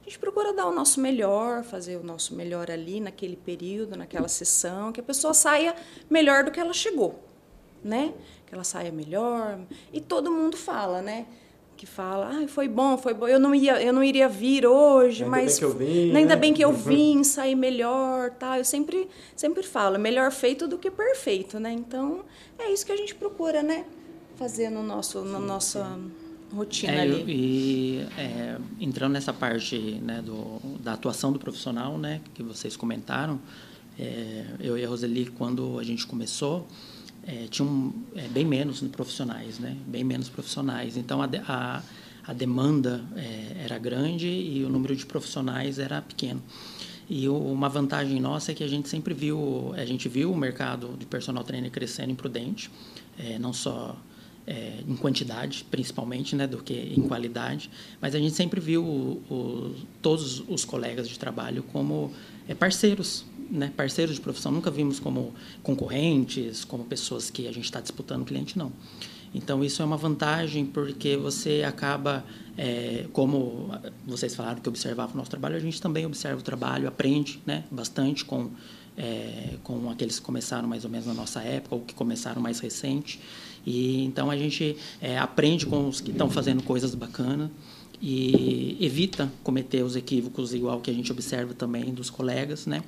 [0.00, 4.28] a gente procura dar o nosso melhor, fazer o nosso melhor ali naquele período, naquela
[4.28, 5.74] sessão, que a pessoa saia
[6.09, 7.22] melhor do que ela chegou,
[7.85, 8.14] né?
[8.46, 9.61] Que ela saia melhor.
[9.92, 11.26] E todo mundo fala, né?
[11.78, 13.28] Que fala, ah, foi bom, foi bom.
[13.28, 16.34] Eu não ia, eu não iria vir hoje, ainda mas bem que eu vim, ainda
[16.34, 16.40] né?
[16.40, 18.58] bem que eu vim, saí melhor, tá?
[18.58, 21.72] Eu sempre, sempre falo, melhor feito do que perfeito, né?
[21.72, 22.24] Então
[22.58, 23.84] é isso que a gente procura, né?
[24.34, 25.98] Fazer no nosso, na nossa
[26.52, 27.24] rotina é, ali.
[27.28, 33.40] E é, entrando nessa parte né, do, da atuação do profissional, né, que vocês comentaram,
[33.98, 36.66] é, eu e a Roseli, quando a gente começou
[37.28, 39.76] é, tinham é, bem menos profissionais, né?
[39.86, 40.96] Bem menos profissionais.
[40.96, 41.82] Então a, a,
[42.26, 46.42] a demanda é, era grande e o número de profissionais era pequeno.
[47.08, 50.36] E o, uma vantagem nossa é que a gente sempre viu, a gente viu o
[50.36, 52.70] mercado de personal trainer crescendo imprudente,
[53.18, 53.94] é, não só
[54.46, 59.22] é, em quantidade, principalmente, né, do que em qualidade, mas a gente sempre viu o,
[59.30, 62.10] o, todos os colegas de trabalho como
[62.48, 67.64] é, parceiros né, parceiros de profissão, nunca vimos como concorrentes, como pessoas que a gente
[67.64, 68.72] está disputando cliente, não.
[69.34, 72.24] Então, isso é uma vantagem porque você acaba,
[72.56, 73.70] é, como
[74.06, 77.64] vocês falaram que observava o nosso trabalho, a gente também observa o trabalho, aprende né,
[77.70, 78.50] bastante com,
[78.96, 82.58] é, com aqueles que começaram mais ou menos na nossa época ou que começaram mais
[82.61, 83.20] recente.
[83.66, 87.50] E, então, a gente é, aprende com os que estão fazendo coisas bacanas
[88.00, 92.82] e evita cometer os equívocos igual que a gente observa também dos colegas, né?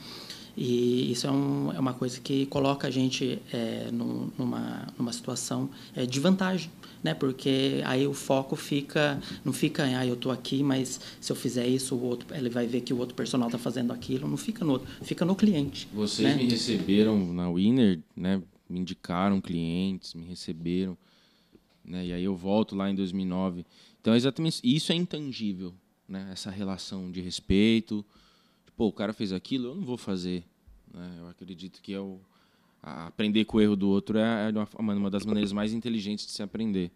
[0.62, 5.11] E isso é, um, é uma coisa que coloca a gente é, num, numa, numa
[5.11, 6.70] situação é, de vantagem,
[7.03, 7.14] né?
[7.14, 11.66] Porque aí o foco fica, não fica, ah, eu estou aqui, mas se eu fizer
[11.66, 14.62] isso, o outro, ele vai ver que o outro personal está fazendo aquilo, não fica
[14.62, 15.88] no outro, fica no cliente.
[15.94, 16.37] Vocês né?
[16.37, 18.42] me receberam na Winner, né?
[18.68, 20.94] Me indicaram clientes, me receberam,
[21.83, 22.05] né?
[22.05, 23.64] E aí eu volto lá em 2009.
[23.99, 25.73] Então, é exatamente isso é intangível,
[26.07, 26.29] né?
[26.31, 28.05] Essa relação de respeito,
[28.77, 30.44] pô, o cara fez aquilo, eu não vou fazer.
[30.92, 31.16] Né?
[31.20, 32.18] Eu acredito que é o,
[32.83, 36.42] aprender com o erro do outro é uma, uma das maneiras mais inteligentes de se
[36.42, 36.90] aprender.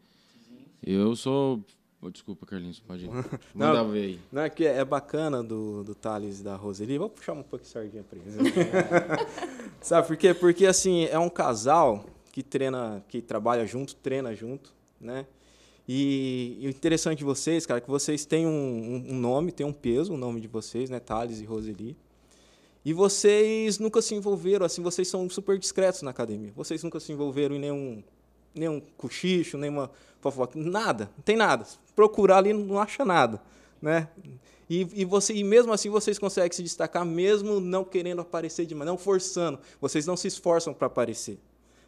[0.83, 1.65] Eu sou.
[2.03, 3.09] oh, desculpa, Carlinhos, pode
[3.55, 4.21] mandar ver aí.
[4.31, 6.99] Não, é que é bacana do, do Thales e da Roseli.
[6.99, 8.35] Vou puxar um pouco de sardinha pra eles.
[9.81, 10.33] Sabe por quê?
[10.35, 15.27] Porque, assim, é um casal que treina, que trabalha junto, treina junto, né?
[15.87, 19.53] E, e o interessante de vocês, cara, é que vocês têm um, um- um nome,
[19.53, 20.99] tem um peso, o nome de vocês, né?
[20.99, 21.97] Thales e Roseli.
[22.85, 26.53] E vocês nunca se envolveram, assim, vocês são super discretos na academia.
[26.55, 28.05] Vocês nunca se envolveram em nenhum,
[28.55, 31.67] nenhum cochicho, nenhuma fofoca, nada, não tem nada.
[31.97, 33.41] Procurar ali não acha nada,
[33.81, 34.09] né?
[34.69, 38.87] E, e, você, e mesmo assim vocês conseguem se destacar, mesmo não querendo aparecer demais,
[38.87, 39.59] não forçando.
[39.81, 41.39] Vocês não se esforçam para aparecer.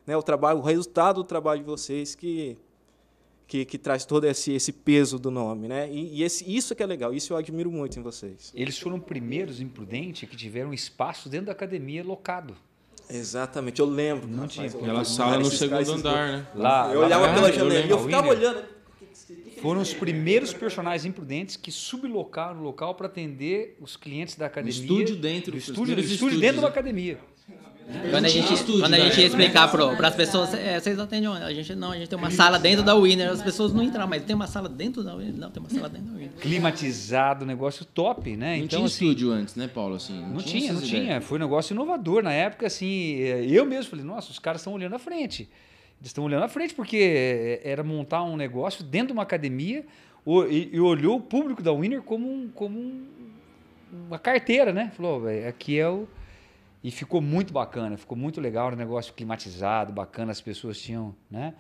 [0.07, 0.17] Né?
[0.17, 2.57] O trabalho, o resultado do trabalho de vocês que,
[3.47, 5.89] que, que traz todo esse, esse peso do nome, né?
[5.91, 8.53] E, e esse, isso que é legal, isso eu admiro muito em vocês.
[8.55, 12.57] Eles foram primeiros imprudentes que tiveram espaço dentro da academia locado.
[13.09, 14.27] Exatamente, eu lembro.
[14.27, 16.47] Não rapaz, tinha, Aquela lembro, sala no segundo andar, né?
[16.57, 18.65] Lá, Eu lá- olhava lá- pela janela e eu ficava olhando.
[19.63, 24.79] Foram os primeiros personagens imprudentes que sublocaram o local para atender os clientes da academia.
[24.81, 26.73] estúdio dentro, do estúdio, estúdio dentro de uma né?
[26.73, 27.19] academia.
[28.11, 29.21] Quando a gente, estúdio, quando a gente né?
[29.23, 31.43] ia explicar para as pessoas, é, vocês atendem onde?
[31.45, 34.07] A gente não, a gente tem uma sala dentro da Winner, as pessoas não entram,
[34.09, 35.35] mas tem uma sala dentro da Winner?
[35.37, 36.33] Não, tem uma sala dentro da Winner.
[36.41, 38.57] Climatizado, negócio top, né?
[38.57, 39.95] Não então, tinha assim, estúdio antes, né, Paulo?
[39.97, 41.03] Assim, Não tinha, não essas tinha.
[41.05, 41.25] ideias.
[41.25, 42.23] Foi um negócio inovador.
[42.25, 45.43] Na época, assim, eh, eu mesmo falei, nossa, os caras estão olhando à frente.
[46.01, 49.85] Eles estão olhando à frente porque eh, era montar um negócio dentro de uma academia
[50.51, 53.07] e, e olhou o público da Winner como, um- como um-
[54.09, 54.91] uma carteira, né?
[54.97, 56.09] Falou, "Véi, aqui é o...
[56.87, 61.53] E ficou muito bacana, ficou muito legal, um negócio climatizado, bacana, as pessoas tinham, né?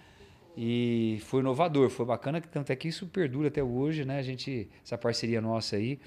[0.56, 4.20] E foi inovador, foi bacana, tanto é que isso perdura até hoje, né?
[4.20, 5.98] A gente, essa parceria nossa aí.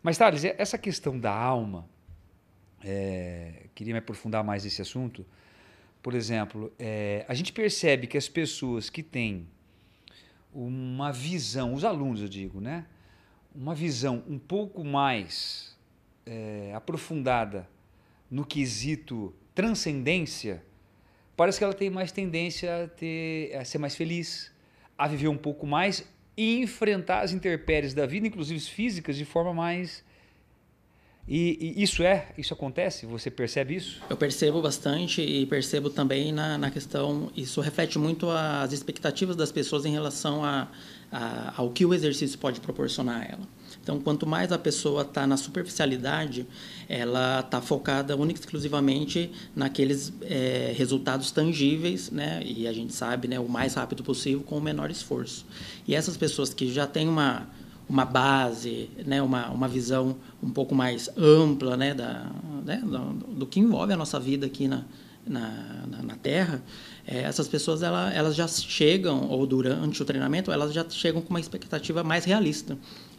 [0.00, 1.90] Mas, Thales, essa questão da alma,
[2.84, 5.26] é, queria me aprofundar mais nesse assunto.
[6.00, 9.48] Por exemplo, é, a gente percebe que as pessoas que têm
[10.54, 12.86] uma visão, os alunos eu digo, né?
[13.52, 15.76] Uma visão um pouco mais
[16.24, 17.68] é, aprofundada
[18.30, 20.62] no quesito transcendência,
[21.36, 24.50] parece que ela tem mais tendência a, ter, a ser mais feliz,
[24.98, 26.04] a viver um pouco mais
[26.36, 30.04] e enfrentar as intempéries da vida, inclusive físicas, de forma mais.
[31.28, 33.04] E, e isso é, isso acontece?
[33.06, 34.00] Você percebe isso?
[34.08, 39.50] Eu percebo bastante e percebo também na, na questão, isso reflete muito as expectativas das
[39.50, 40.68] pessoas em relação a,
[41.10, 43.48] a- ao que o exercício pode proporcionar a ela.
[43.86, 46.44] Então, quanto mais a pessoa está na superficialidade,
[46.88, 52.42] ela está focada única e exclusivamente naqueles eh, resultados tangíveis, né?
[52.44, 55.46] E a gente sabe, né, o mais rápido possível com o menor esforço.
[55.86, 57.46] E essas pessoas que já têm uma
[57.88, 62.26] uma base, né, uma, uma visão um pouco mais ampla né, da,
[62.64, 64.82] né, do, do que envolve a nossa vida aqui na,
[65.24, 66.60] na, na, na Terra,
[67.06, 71.30] eh, essas pessoas ela, elas já chegam, ou durante o treinamento, elas já chegam com
[71.30, 72.76] uma expectativa mais realista.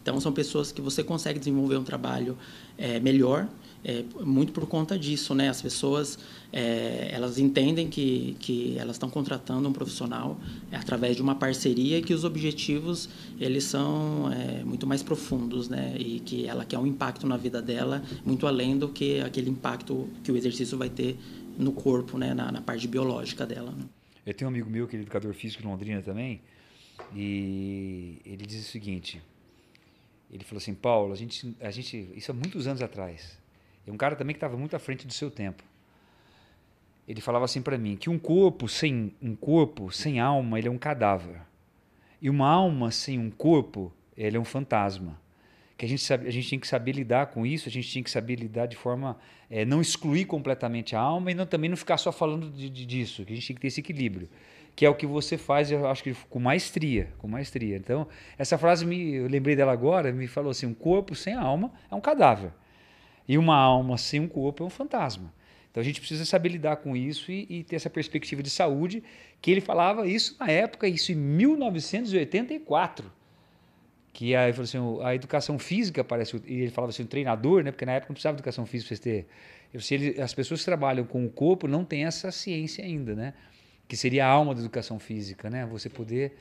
[0.07, 2.37] Então, são pessoas que você consegue desenvolver um trabalho
[2.77, 3.45] eh, melhor,
[3.83, 5.49] eh, muito por conta disso, né?
[5.49, 6.17] As pessoas,
[6.53, 10.39] eh, elas entendem que, que elas estão contratando um profissional
[10.71, 15.97] através de uma parceria e que os objetivos, eles são eh, muito mais profundos, né?
[15.99, 20.07] E que ela quer um impacto na vida dela, muito além do que aquele impacto
[20.23, 21.17] que o exercício vai ter
[21.59, 22.33] no corpo, né?
[22.33, 23.83] Na, na parte biológica dela, né?
[24.25, 26.39] Eu tenho um amigo meu que é educador físico em Londrina também,
[27.13, 29.21] e ele diz o seguinte:
[30.31, 33.37] ele falou assim, Paulo, a gente, a gente, isso há muitos anos atrás,
[33.85, 35.63] é um cara também que estava muito à frente do seu tempo.
[37.07, 40.71] Ele falava assim para mim que um corpo sem um corpo sem alma ele é
[40.71, 41.39] um cadáver
[42.21, 45.17] e uma alma sem um corpo ele é um fantasma.
[45.77, 48.01] Que a gente sabe, a gente tem que saber lidar com isso, a gente tem
[48.03, 49.15] que saber lidar de forma
[49.49, 52.85] eh, não excluir completamente a alma e não, também não ficar só falando de, de-
[52.85, 53.23] disso.
[53.23, 54.27] Que a gente tem que ter esse equilíbrio,
[54.77, 57.75] que é o que você faz, eu acho que com maestria, com maestria.
[57.75, 61.71] Então essa frase me, eu lembrei dela agora, me falou assim: um corpo sem alma
[61.91, 62.51] é um cadáver
[63.27, 65.33] e uma alma sem um corpo é um fantasma.
[65.71, 69.03] Então a gente precisa saber lidar com isso e, e ter essa perspectiva de saúde,
[69.41, 73.11] que ele falava isso na época, isso em 1984.
[74.13, 77.71] Que aí falou assim, a educação física parece, e ele falava assim, treinador, né?
[77.71, 79.27] Porque na época não precisava de educação física ter.
[79.79, 83.33] Sei, ele- as pessoas que trabalham com o corpo não têm essa ciência ainda, né?
[83.87, 85.65] Que seria a alma da educação física, né?
[85.67, 86.37] Você poder.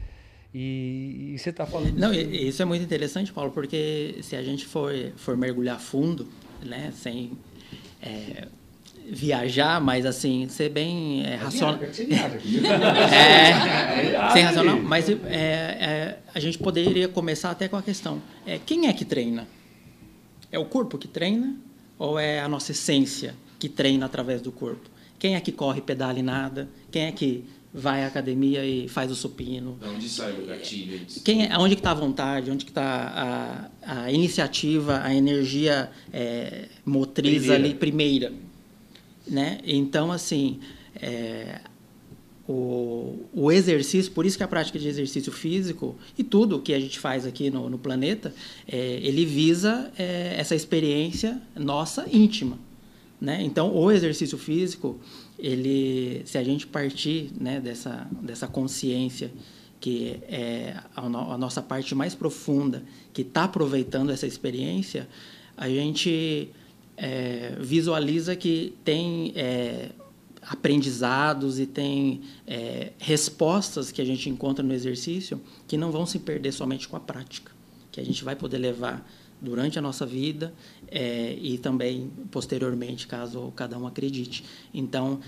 [0.55, 1.97] E, e você está falando.
[1.97, 6.27] Não, isso é muito interessante, Paulo, porque se a gente for, for mergulhar fundo,
[6.63, 7.33] né, sem
[8.03, 8.49] é,
[9.09, 11.79] viajar, mas assim, ser bem é, racional.
[13.13, 18.59] É, sem racional, mas é, é, a gente poderia começar até com a questão: é,
[18.59, 19.47] quem é que treina?
[20.51, 21.55] É o corpo que treina
[21.99, 24.89] ou é a nossa essência que treina através do corpo?
[25.19, 26.69] Quem é que corre, pedala e nada?
[26.91, 29.79] Quem é que vai à academia e faz o supino?
[29.81, 31.01] De onde sai o gatilho?
[31.23, 32.51] Quem é, onde está a vontade?
[32.51, 37.55] Onde está a, a iniciativa, a energia é, motriz Primeira.
[37.55, 38.33] ali primeira,
[39.29, 39.59] né?
[39.65, 40.59] Então assim,
[40.95, 41.61] é,
[42.49, 46.81] o, o exercício, por isso que a prática de exercício físico e tudo que a
[46.81, 48.35] gente faz aqui no, no planeta,
[48.67, 52.59] é, ele visa é, essa experiência nossa íntima.
[53.21, 53.43] Né?
[53.43, 55.01] Então, o exercício físico,
[55.39, 59.31] ele, se a gente partir né, dessa, dessa consciência
[59.81, 65.09] que é a, no, a nossa parte mais profunda, que está aproveitando essa experiência,
[65.57, 66.51] a gente
[66.97, 69.91] é, visualiza que tem é,
[70.43, 76.19] aprendizados e tem é, respostas que a gente encontra no exercício que não vão se
[76.19, 77.53] perder somente com a prática,
[77.91, 79.07] que a gente vai poder levar
[79.41, 80.55] durante a nossa vida
[80.89, 84.45] é, e também posteriormente, caso cada um acredite.
[84.73, 85.21] Então,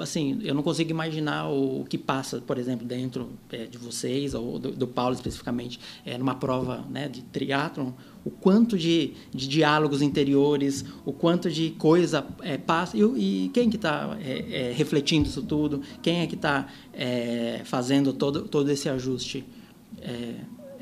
[0.00, 4.58] assim, eu não consigo imaginar o que passa, por exemplo, dentro é, de vocês ou
[4.58, 7.92] do, do Paulo especificamente, é, numa prova né, de triatlon,
[8.24, 13.68] o quanto de, de diálogos interiores, o quanto de coisa é, passa e, e quem
[13.68, 18.70] que está é, é, refletindo isso tudo, quem é que está é, fazendo todo todo
[18.70, 19.44] esse ajuste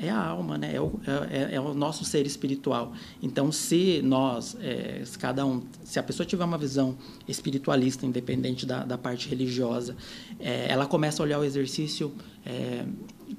[0.01, 0.75] é, é a alma, né?
[0.75, 2.93] É o, é, é, o nosso ser espiritual.
[3.21, 8.65] Então, se nós, é, se cada um, se a pessoa tiver uma visão espiritualista, independente
[8.65, 9.95] da, da parte religiosa,
[10.39, 12.11] é, ela começa a olhar o exercício
[12.45, 12.85] é,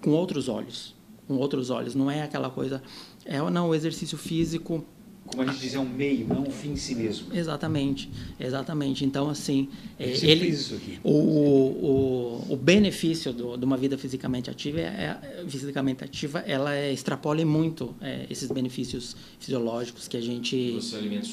[0.00, 0.94] com outros olhos,
[1.26, 1.94] com outros olhos.
[1.94, 2.82] Não é aquela coisa,
[3.24, 4.84] é não o exercício físico
[5.32, 7.26] como a gente diz, é um meio, não um fim em si mesmo.
[7.34, 9.04] Exatamente, exatamente.
[9.04, 9.68] Então, assim,
[9.98, 10.98] é, sempre ele, isso aqui.
[11.02, 16.74] o, o, o benefício do, de uma vida fisicamente ativa, é, é- fisicamente ativa, ela
[16.74, 20.78] é, extrapola muito é, esses benefícios fisiológicos que a gente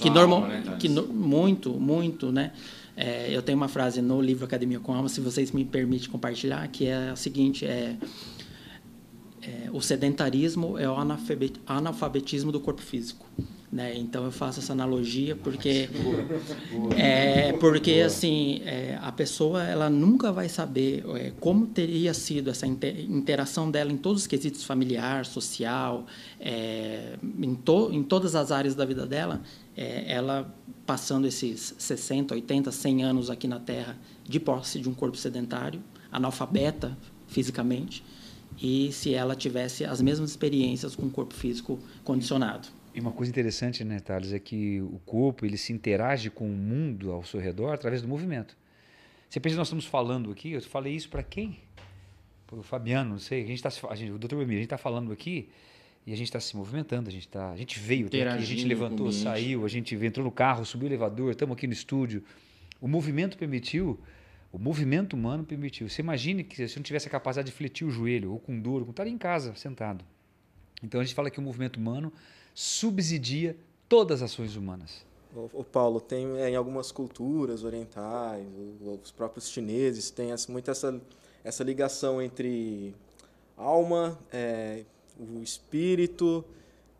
[0.01, 2.51] que normal, né, que no- muito, muito, né?
[2.95, 6.67] É, eu tenho uma frase no livro Academia com Alma, se vocês me permitem compartilhar,
[6.67, 7.95] que é a seguinte: é,
[9.41, 13.25] é, o sedentarismo é o analfabe- analfabetismo do corpo físico.
[13.71, 13.95] Né?
[13.95, 15.87] Então eu faço essa analogia porque
[16.97, 22.65] é porque assim é, a pessoa ela nunca vai saber é, como teria sido essa
[22.65, 26.07] inte- interação dela em todos os quesitos familiar, social,
[26.39, 29.39] é, em, to, em todas as áreas da vida dela,
[29.77, 30.51] é, ela
[30.83, 33.95] passando esses 60, 80, 100 anos aqui na Terra
[34.27, 35.79] de posse de um corpo sedentário,
[36.11, 38.03] analfabeta fisicamente,
[38.59, 42.78] e se ela tivesse as mesmas experiências com o corpo físico condicionado.
[42.93, 46.55] E uma coisa interessante, né, Thales, é que o corpo ele se interage com o
[46.55, 48.57] mundo ao seu redor através do movimento.
[49.29, 51.59] Você pensa que nós estamos falando aqui, eu falei isso para quem?
[52.47, 53.43] Para o Fabiano, não sei.
[53.43, 55.49] A gente tá, a gente, o doutor Emílio, a gente está falando aqui
[56.05, 58.45] e a gente está se movimentando, a gente, tá, a gente veio até aqui, a
[58.45, 62.23] gente levantou, saiu, a gente entrou no carro, subiu o elevador, estamos aqui no estúdio.
[62.81, 63.99] O movimento permitiu,
[64.51, 65.87] o movimento humano permitiu.
[65.87, 68.59] Você imagine que se eu não tivesse a capacidade de fletir o joelho, ou com
[68.59, 70.03] dor, ou com estar em casa, sentado.
[70.81, 72.11] Então a gente fala que o movimento humano
[72.59, 73.55] subsidia
[73.87, 75.05] todas as ações humanas.
[75.53, 78.45] O, Paulo, tem é, em algumas culturas orientais,
[79.01, 80.99] os próprios chineses, essa, muito essa,
[81.41, 82.93] essa ligação entre
[83.55, 84.83] alma, é,
[85.17, 86.43] o espírito,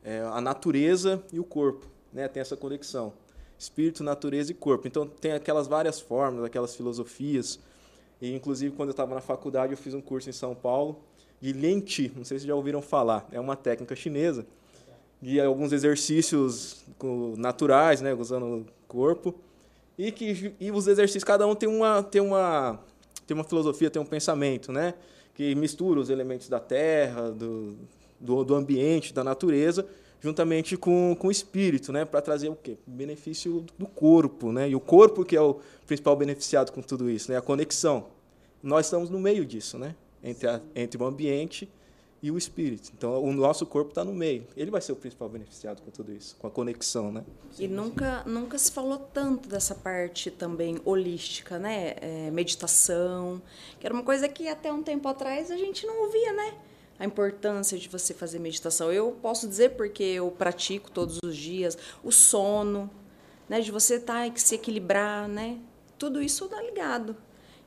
[0.01, 1.85] é, a natureza e o corpo.
[2.13, 2.25] Né?
[2.29, 3.11] Tem essa conexão.
[3.57, 4.87] Espírito, natureza e corpo.
[4.87, 7.59] Então, tem aquelas várias formas, aquelas filosofias.
[8.21, 11.01] E, inclusive, quando eu estava na faculdade, eu fiz um curso em São Paulo
[11.41, 12.13] de Lien Qi.
[12.15, 13.27] Não sei se já ouviram falar.
[13.29, 14.45] É uma técnica chinesa
[15.21, 16.83] de alguns exercícios
[17.37, 19.35] naturais, né, usando o corpo,
[19.97, 22.79] e que e os exercícios cada um tem uma tem uma
[23.27, 24.93] tem uma filosofia, tem um pensamento, né,
[25.35, 27.75] que mistura os elementos da terra, do
[28.19, 29.85] do, do ambiente, da natureza,
[30.21, 32.77] juntamente com, com o espírito, né, para trazer o quê?
[32.85, 34.69] Benefício do corpo, né?
[34.69, 37.37] E o corpo que é o principal beneficiado com tudo isso, né?
[37.37, 38.07] A conexão.
[38.61, 39.95] Nós estamos no meio disso, né?
[40.21, 41.69] Entre a, entre o ambiente
[42.21, 42.91] e o espírito.
[42.95, 44.45] Então, o nosso corpo está no meio.
[44.55, 47.23] Ele vai ser o principal beneficiado com tudo isso, com a conexão, né?
[47.57, 51.95] E nunca, nunca se falou tanto dessa parte também holística, né?
[52.01, 53.41] É, meditação,
[53.79, 56.57] que era uma coisa que até um tempo atrás a gente não ouvia, né?
[56.99, 58.91] A importância de você fazer meditação.
[58.91, 61.77] Eu posso dizer porque eu pratico todos os dias.
[62.03, 62.89] O sono,
[63.47, 63.61] né?
[63.61, 65.57] De você estar se equilibrar, né?
[65.97, 67.15] Tudo isso dá ligado.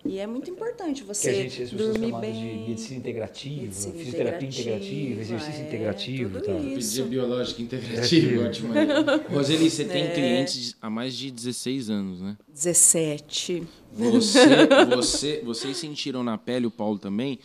[0.04, 2.68] E é muito importante Que você a gente, as pessoas dormir chamam de bem.
[2.68, 6.40] medicina integrativa, medicina fisioterapia integrativa, exercício é, integrativo.
[6.40, 6.52] tudo Tá.
[6.74, 8.74] Pedia biológica integrativa, ótimo.
[9.30, 10.14] Roseli, você tem É.
[10.14, 12.36] clientes há mais de 16 anos, né?
[12.52, 13.62] 17.
[13.92, 14.40] Você,
[14.96, 17.38] você, vocês sentiram na pele, o Paulo também,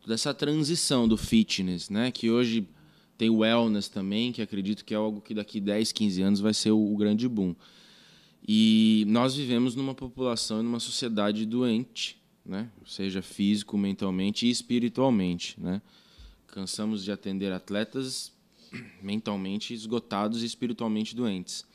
[0.00, 2.10] toda essa transição do fitness, né?
[2.10, 2.66] Que hoje
[3.18, 6.54] tem o wellness também, que acredito que é algo que daqui 10, 15 anos vai
[6.54, 7.54] ser o, o grande boom.
[8.50, 12.70] E nós vivemos numa população e numa sociedade doente, né?
[12.86, 15.60] seja físico, mentalmente e espiritualmente.
[15.60, 15.82] Né?
[16.46, 18.32] Cansamos de atender atletas
[19.02, 21.66] mentalmente esgotados e espiritualmente doentes.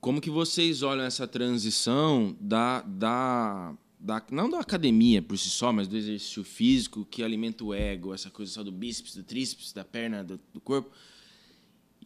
[0.00, 5.72] Como que vocês olham essa transição da, da, da, não da academia por si só,
[5.72, 9.72] mas do exercício físico que alimenta o ego, essa coisa só do bíceps, do tríceps,
[9.72, 10.92] da perna, do, do corpo,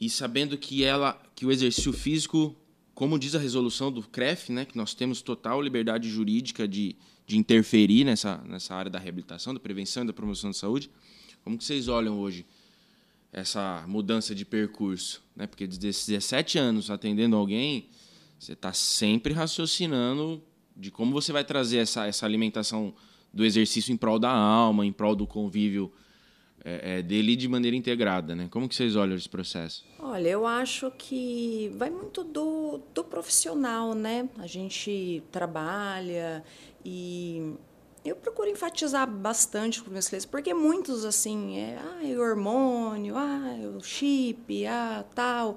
[0.01, 2.57] e sabendo que ela, que o exercício físico,
[2.97, 7.37] como diz a resolução do CREF, né, que nós temos total liberdade jurídica de, de
[7.37, 10.91] interferir nessa, nessa área da reabilitação, da prevenção e da promoção da saúde,
[11.45, 12.47] como que vocês olham hoje
[13.31, 15.47] essa mudança de percurso, né?
[15.47, 17.91] Porque desde 17 anos atendendo alguém,
[18.39, 20.43] você está sempre raciocinando
[20.75, 22.95] de como você vai trazer essa, essa alimentação
[23.31, 25.93] do exercício em prol da alma, em prol do convívio
[26.69, 28.49] é, é, dele de maneira integrada, né?
[28.51, 29.85] Como que vocês olham esse processo?
[30.01, 34.29] Olha, eu acho que vai muito do, do profissional, né?
[34.37, 36.43] A gente trabalha
[36.85, 37.55] e
[38.05, 43.15] eu procuro enfatizar bastante com meus clientes, porque muitos, assim, é, ah, é o hormônio,
[43.17, 45.57] ah, é o chip, ah, tal.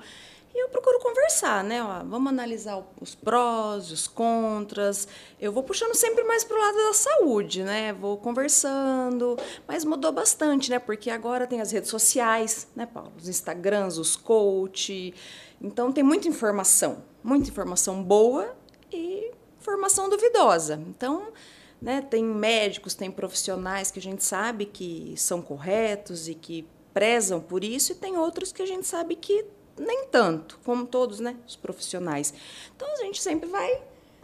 [0.54, 1.84] E eu procuro conversar, né?
[1.84, 5.08] Ó, vamos analisar os prós, os contras.
[5.40, 7.94] Eu vou puxando sempre mais para o lado da saúde, né?
[7.94, 9.38] Vou conversando,
[9.68, 10.80] mas mudou bastante, né?
[10.80, 13.12] Porque agora tem as redes sociais, né, Paulo?
[13.16, 15.14] Os Instagrams, os coach.
[15.62, 18.56] Então tem muita informação, muita informação boa
[18.92, 20.82] e informação duvidosa.
[20.88, 21.32] Então,
[21.80, 22.02] né?
[22.02, 27.64] Tem médicos, tem profissionais que a gente sabe que são corretos e que prezam por
[27.64, 29.46] isso, e tem outros que a gente sabe que
[29.80, 31.36] nem tanto, como todos né?
[31.48, 32.34] os profissionais.
[32.76, 33.82] Então a gente sempre vai,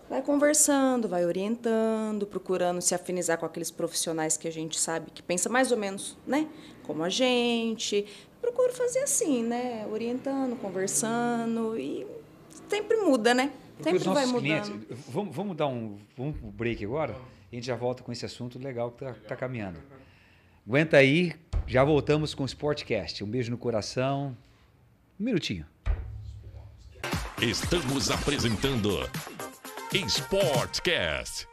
[0.09, 5.23] vai conversando, vai orientando, procurando se afinizar com aqueles profissionais que a gente sabe que
[5.23, 6.47] pensa mais ou menos né?
[6.83, 8.05] como a gente.
[8.41, 9.87] Procuro fazer assim, né?
[9.91, 12.05] orientando, conversando, e
[12.69, 13.51] sempre muda, né?
[13.81, 14.41] Sempre vai mudando.
[14.41, 14.71] Clientes,
[15.09, 17.15] vamos, vamos dar um, vamos um break agora?
[17.51, 19.79] a gente já volta com esse assunto legal que está tá caminhando.
[20.67, 21.33] Aguenta aí,
[21.65, 23.23] já voltamos com o Sportcast.
[23.23, 24.35] Um beijo no coração.
[25.17, 25.65] Um minutinho.
[27.41, 29.09] Estamos apresentando
[30.09, 31.47] Sportcast.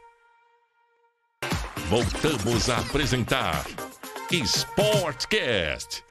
[1.87, 3.65] Voltamos a apresentar
[4.29, 6.03] Sportcast.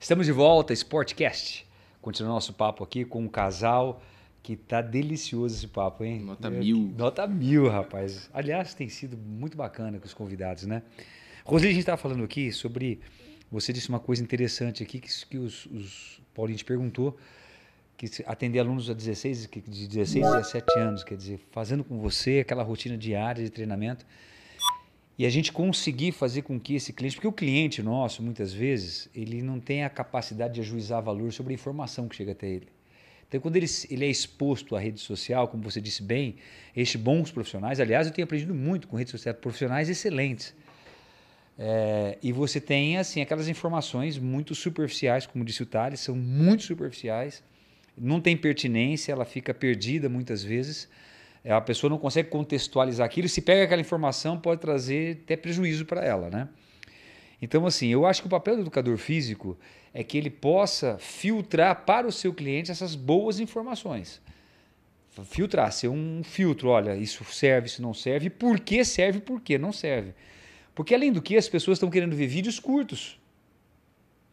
[0.00, 1.66] Estamos de volta, Sportcast.
[2.00, 4.02] Continuando nosso papo aqui com um casal
[4.42, 6.20] que tá delicioso esse papo, hein?
[6.20, 6.94] Nota mil.
[6.96, 8.30] Nota mil, rapaz.
[8.32, 10.82] Aliás, tem sido muito bacana com os convidados, né?
[11.44, 13.00] Roseli, a gente estava falando aqui sobre.
[13.54, 17.16] Você disse uma coisa interessante aqui que, que os, os Paulinho te perguntou
[17.96, 22.40] que atender alunos a 16, de 16 a 17 anos, quer dizer, fazendo com você
[22.40, 24.04] aquela rotina diária de treinamento
[25.16, 29.08] e a gente conseguir fazer com que esse cliente, porque o cliente nosso, muitas vezes,
[29.14, 32.66] ele não tem a capacidade de ajuizar valor sobre a informação que chega até ele.
[33.28, 36.34] Então, quando ele, ele é exposto à rede social, como você disse bem,
[36.74, 40.52] estes bons profissionais, aliás, eu tenho aprendido muito com redes sociais, profissionais excelentes.
[41.58, 46.64] É, e você tem assim aquelas informações muito superficiais, como disse o Thales, são muito
[46.64, 47.42] superficiais,
[47.96, 50.88] não tem pertinência, ela fica perdida muitas vezes.
[51.44, 55.84] É, a pessoa não consegue contextualizar aquilo, se pega aquela informação, pode trazer até prejuízo
[55.84, 56.28] para ela.
[56.30, 56.48] Né?
[57.40, 59.56] Então, assim, eu acho que o papel do educador físico
[59.92, 64.20] é que ele possa filtrar para o seu cliente essas boas informações.
[65.26, 69.56] Filtrar, ser um filtro, olha, isso serve, isso não serve, por que serve, por que
[69.56, 70.12] não serve.
[70.74, 73.20] Porque além do que, as pessoas estão querendo ver vídeos curtos.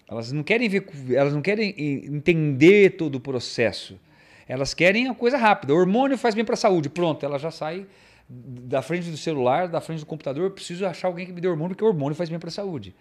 [0.09, 3.99] Elas não querem ver, elas não querem entender todo o processo.
[4.47, 5.73] Elas querem a coisa rápida.
[5.73, 6.89] O hormônio faz bem para a saúde.
[6.89, 7.85] Pronto, ela já sai
[8.27, 10.45] da frente do celular, da frente do computador.
[10.45, 12.51] Eu preciso achar alguém que me dê hormônio, porque o hormônio faz bem para a
[12.51, 12.93] saúde.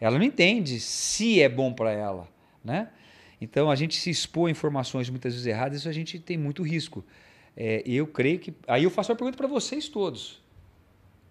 [0.00, 2.28] Ela não entende se é bom para ela,
[2.64, 2.88] né?
[3.40, 6.62] Então a gente se expor a informações muitas vezes erradas, isso a gente tem muito
[6.62, 7.04] risco.
[7.56, 8.54] É, eu creio que.
[8.66, 10.42] Aí eu faço uma pergunta para vocês todos.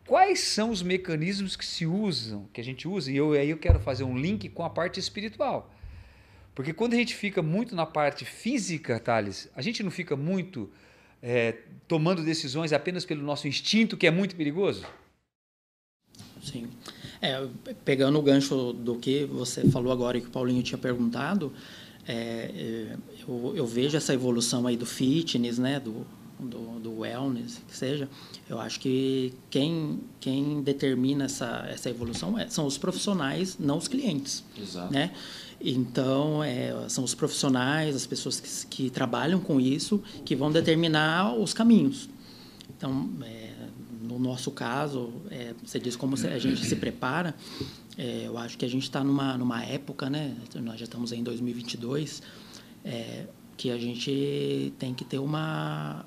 [0.09, 3.11] Quais são os mecanismos que se usam, que a gente usa?
[3.11, 5.71] E eu, aí eu quero fazer um link com a parte espiritual.
[6.55, 10.67] Porque quando a gente fica muito na parte física, Thales, a gente não fica muito
[11.21, 11.57] é,
[11.87, 14.83] tomando decisões apenas pelo nosso instinto, que é muito perigoso?
[16.41, 16.67] Sim.
[17.21, 17.47] É,
[17.85, 21.53] pegando o gancho do que você falou agora e que o Paulinho tinha perguntado,
[22.07, 22.97] é, é,
[23.27, 26.03] eu, eu, vejo essa evolução aí do fitness, né, do,
[26.39, 28.09] do, do, wellness, que seja.
[28.47, 33.87] Eu acho que quem, quem determina essa, essa evolução é, são os profissionais, não os
[33.87, 34.43] clientes.
[34.57, 34.93] Exato.
[34.93, 35.11] Né?
[35.61, 41.33] Então, é, são os profissionais, as pessoas que, que trabalham com isso, que vão determinar
[41.35, 42.09] os caminhos.
[42.69, 43.49] Então, é,
[44.01, 47.35] no nosso caso, é, você diz como a gente se prepara.
[47.97, 50.33] É, eu acho que a gente está numa, numa época, né?
[50.55, 52.21] Nós já estamos em 2022.
[52.85, 53.25] É,
[53.59, 56.05] que a gente tem que ter uma,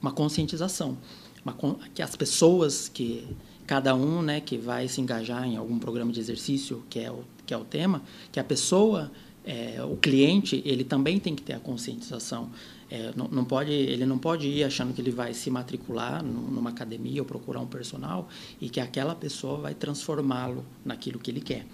[0.00, 0.96] uma conscientização.
[1.44, 1.56] Uma,
[1.94, 3.26] que as pessoas que
[3.66, 7.22] cada um né, que vai se engajar em algum programa de exercício, que é o,
[7.46, 9.12] que é o tema, que a pessoa,
[9.44, 12.50] é, o cliente, ele também tem que ter a conscientização.
[12.90, 16.70] É, não, não, pode, ele não pode ir achando que ele vai se matricular numa
[16.70, 18.28] academia ou procurar um personal
[18.60, 21.64] e que aquela pessoa vai transformá-lo naquilo que ele quer.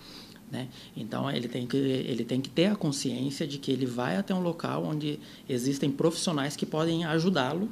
[0.52, 0.68] Né?
[0.94, 4.34] Então ele tem, que, ele tem que ter a consciência de que ele vai até
[4.34, 5.18] um local onde
[5.48, 7.70] existem profissionais que podem ajudá-lo,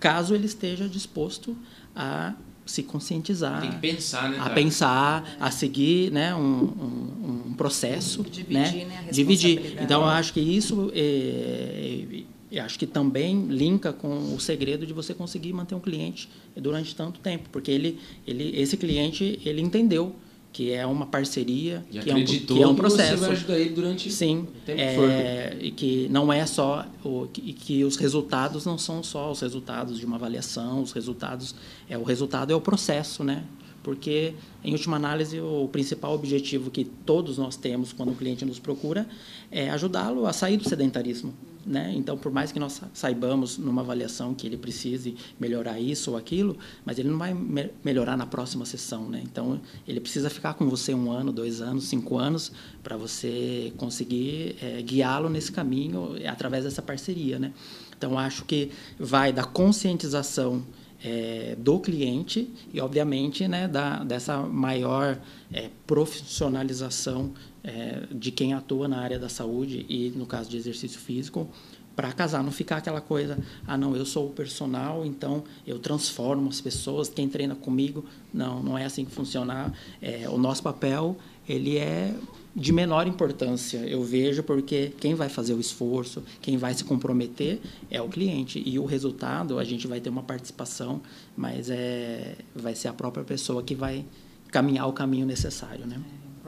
[0.00, 1.56] caso ele esteja disposto
[1.94, 2.34] a
[2.66, 3.60] se conscientizar.
[3.60, 4.38] Tem que pensar, né?
[4.40, 8.22] A pensar, a seguir né, um, um, um processo.
[8.22, 9.02] Dividir, né?
[9.02, 9.08] né?
[9.12, 9.76] Dividir.
[9.80, 14.92] Então, eu acho que isso é, eu acho que também linka com o segredo de
[14.92, 20.14] você conseguir manter um cliente durante tanto tempo, porque ele, ele, esse cliente ele entendeu
[20.52, 23.18] que é uma parceria, e que é, um, que é um processo.
[23.18, 27.28] Você vai ajudar ele durante Sim, o tempo é, e que não é só o
[27.32, 31.54] que, que os resultados não são só os resultados de uma avaliação, os resultados
[31.88, 33.44] é o resultado é o processo, né?
[33.82, 38.58] Porque em última análise o principal objetivo que todos nós temos quando o cliente nos
[38.58, 39.08] procura
[39.50, 41.32] é ajudá-lo a sair do sedentarismo.
[41.64, 41.92] Né?
[41.94, 46.56] Então, por mais que nós saibamos numa avaliação que ele precise melhorar isso ou aquilo,
[46.84, 49.08] mas ele não vai me melhorar na próxima sessão.
[49.08, 49.20] Né?
[49.24, 52.50] Então, ele precisa ficar com você um ano, dois anos, cinco anos,
[52.82, 57.38] para você conseguir é, guiá-lo nesse caminho através dessa parceria.
[57.38, 57.52] Né?
[57.96, 60.64] Então, acho que vai da conscientização
[61.02, 65.18] é, do cliente e, obviamente, né, da, dessa maior
[65.52, 67.32] é, profissionalização
[67.62, 71.48] é, de quem atua na área da saúde e, no caso de exercício físico,
[71.94, 76.48] para casar, não ficar aquela coisa, ah, não, eu sou o personal, então eu transformo
[76.48, 78.04] as pessoas, quem treina comigo.
[78.32, 79.72] Não, não é assim que funciona.
[80.00, 82.14] É, o nosso papel, ele é
[82.56, 87.60] de menor importância, eu vejo, porque quem vai fazer o esforço, quem vai se comprometer
[87.90, 88.62] é o cliente.
[88.64, 91.00] E o resultado, a gente vai ter uma participação,
[91.36, 94.04] mas é, vai ser a própria pessoa que vai
[94.50, 96.00] caminhar o caminho necessário, né?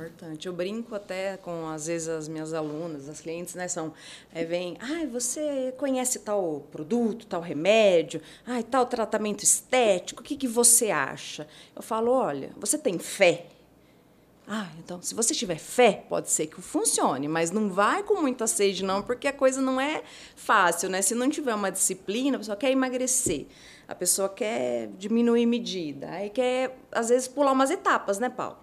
[0.06, 0.46] Importante.
[0.46, 3.92] Eu brinco até com, às vezes, as minhas alunas, as clientes, né, são,
[4.34, 10.36] é, vem, ah, você conhece tal produto, tal remédio, ah, tal tratamento estético, o que,
[10.36, 11.46] que você acha?
[11.74, 13.46] Eu falo, olha, você tem fé
[14.46, 18.46] ah, então, se você tiver fé, pode ser que funcione, mas não vai com muita
[18.46, 20.02] sede, não, porque a coisa não é
[20.34, 21.00] fácil, né?
[21.00, 23.46] Se não tiver uma disciplina, a pessoa quer emagrecer,
[23.86, 28.58] a pessoa quer diminuir medida, aí quer, às vezes, pular umas etapas, né, Paulo?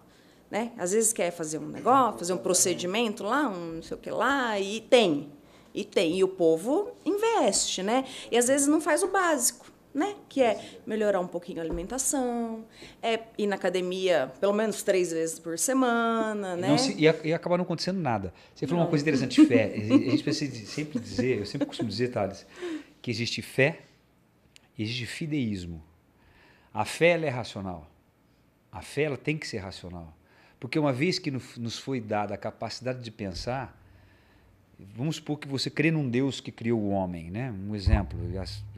[0.49, 0.71] Né?
[0.77, 4.09] Às vezes quer fazer um negócio, fazer um procedimento lá, um não sei o que
[4.09, 5.31] lá, e tem.
[5.73, 6.17] E tem.
[6.17, 8.05] E o povo investe, né?
[8.31, 10.15] E às vezes não faz o básico né?
[10.27, 12.65] Que é melhorar um pouquinho a alimentação,
[13.01, 16.69] é ir na academia pelo menos três vezes por semana, né?
[16.69, 18.33] Não se, e, e acabar não acontecendo nada.
[18.53, 18.85] Você falou não.
[18.85, 19.73] uma coisa interessante, fé.
[19.75, 22.45] A gente precisa sempre dizer, eu sempre costumo dizer, Thales,
[23.01, 23.79] que existe fé
[24.77, 25.83] e existe fideísmo.
[26.73, 27.89] A fé é racional.
[28.71, 30.15] A fé ela tem que ser racional.
[30.59, 33.79] Porque uma vez que nos foi dada a capacidade de pensar,
[34.95, 37.51] Vamos supor que você crê num Deus que criou o homem, né?
[37.51, 38.17] Um exemplo,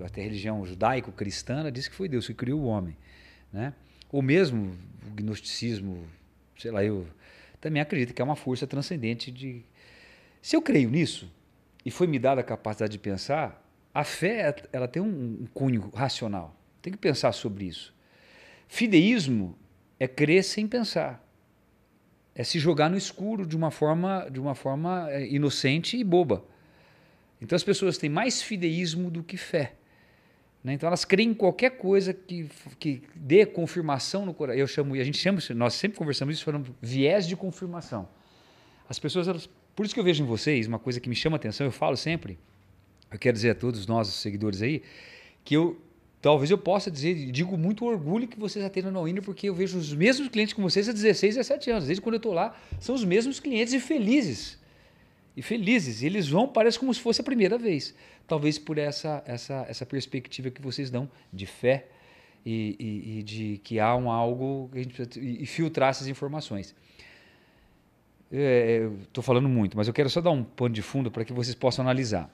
[0.03, 2.97] até a religião judaico-cristã diz que foi Deus que criou o homem,
[3.53, 3.71] né?
[4.11, 4.75] Ou mesmo
[5.05, 6.07] o gnosticismo,
[6.57, 7.05] sei lá, eu
[7.59, 9.63] também acredito que é uma força transcendente de
[10.41, 11.31] Se eu creio nisso
[11.85, 13.63] e foi me dada a capacidade de pensar,
[13.93, 16.55] a fé ela tem um cunho racional.
[16.81, 17.93] Tem que pensar sobre isso.
[18.67, 19.55] Fideísmo
[19.99, 21.23] é crer sem pensar
[22.35, 26.43] é se jogar no escuro de uma forma, de uma forma é, inocente e boba.
[27.41, 29.73] Então as pessoas têm mais fideísmo do que fé.
[30.63, 30.73] Né?
[30.73, 32.47] Então elas creem em qualquer coisa que,
[32.79, 34.59] que dê confirmação no coração.
[34.59, 38.07] Eu chamo, a gente chama, nós sempre conversamos isso, falando viés de confirmação.
[38.87, 41.35] As pessoas, elas, por isso que eu vejo em vocês uma coisa que me chama
[41.35, 42.37] a atenção, eu falo sempre,
[43.11, 44.83] eu quero dizer a todos nós, os seguidores aí,
[45.43, 45.81] que eu
[46.21, 49.77] talvez eu possa dizer, digo muito orgulho que vocês atendam na Winner, porque eu vejo
[49.77, 51.85] os mesmos clientes com vocês há 16, 17 anos.
[51.85, 54.59] Desde quando eu estou lá, são os mesmos clientes e felizes.
[55.35, 56.03] E felizes.
[56.03, 57.95] E eles vão, parece como se fosse a primeira vez.
[58.27, 61.87] Talvez por essa, essa, essa perspectiva que vocês dão de fé
[62.45, 65.89] e, e, e de que há um algo que a gente precisa, e, e filtrar
[65.89, 66.75] essas informações.
[68.31, 71.33] É, Estou falando muito, mas eu quero só dar um pano de fundo para que
[71.33, 72.31] vocês possam analisar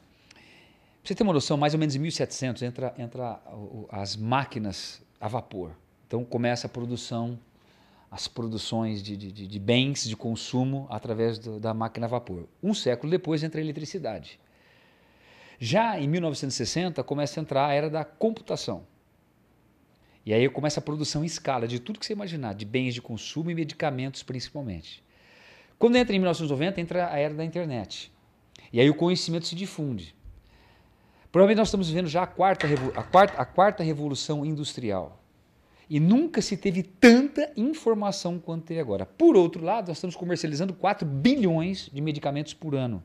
[1.08, 3.42] você ter uma noção, mais ou menos em 1700 entra, entra
[3.90, 5.72] as máquinas a vapor.
[6.06, 7.40] Então começa a produção,
[8.12, 12.46] as produções de, de, de bens de consumo através do, da máquina a vapor.
[12.62, 14.38] Um século depois entra a eletricidade.
[15.58, 18.84] Já em 1960 começa a entrar a era da computação.
[20.26, 23.02] E aí começa a produção em escala de tudo que você imaginar, de bens de
[23.02, 25.02] consumo e medicamentos principalmente.
[25.80, 28.12] Quando entra em 1990, entra a era da internet.
[28.74, 30.17] E aí o conhecimento se difunde.
[31.38, 32.66] Provavelmente nós estamos vivendo já a quarta,
[32.96, 35.22] a quarta, a quarta revolução industrial.
[35.88, 39.06] E nunca se teve tanta informação quanto tem agora.
[39.06, 43.04] Por outro lado, nós estamos comercializando 4 bilhões de medicamentos por ano.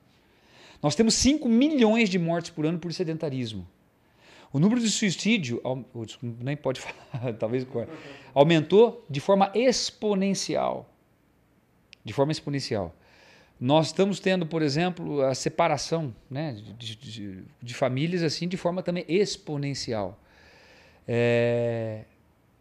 [0.82, 3.68] Nós temos 5 milhões de mortes por ano por sedentarismo.
[4.50, 5.60] O número de suicídio,
[6.40, 6.80] nem pode
[7.12, 7.66] falar, talvez,
[8.32, 10.88] aumentou de forma exponencial.
[12.02, 12.94] De forma exponencial.
[13.64, 18.82] Nós estamos tendo, por exemplo, a separação né, de, de- de famílias assim de forma
[18.82, 20.20] também exponencial.
[21.06, 22.02] É,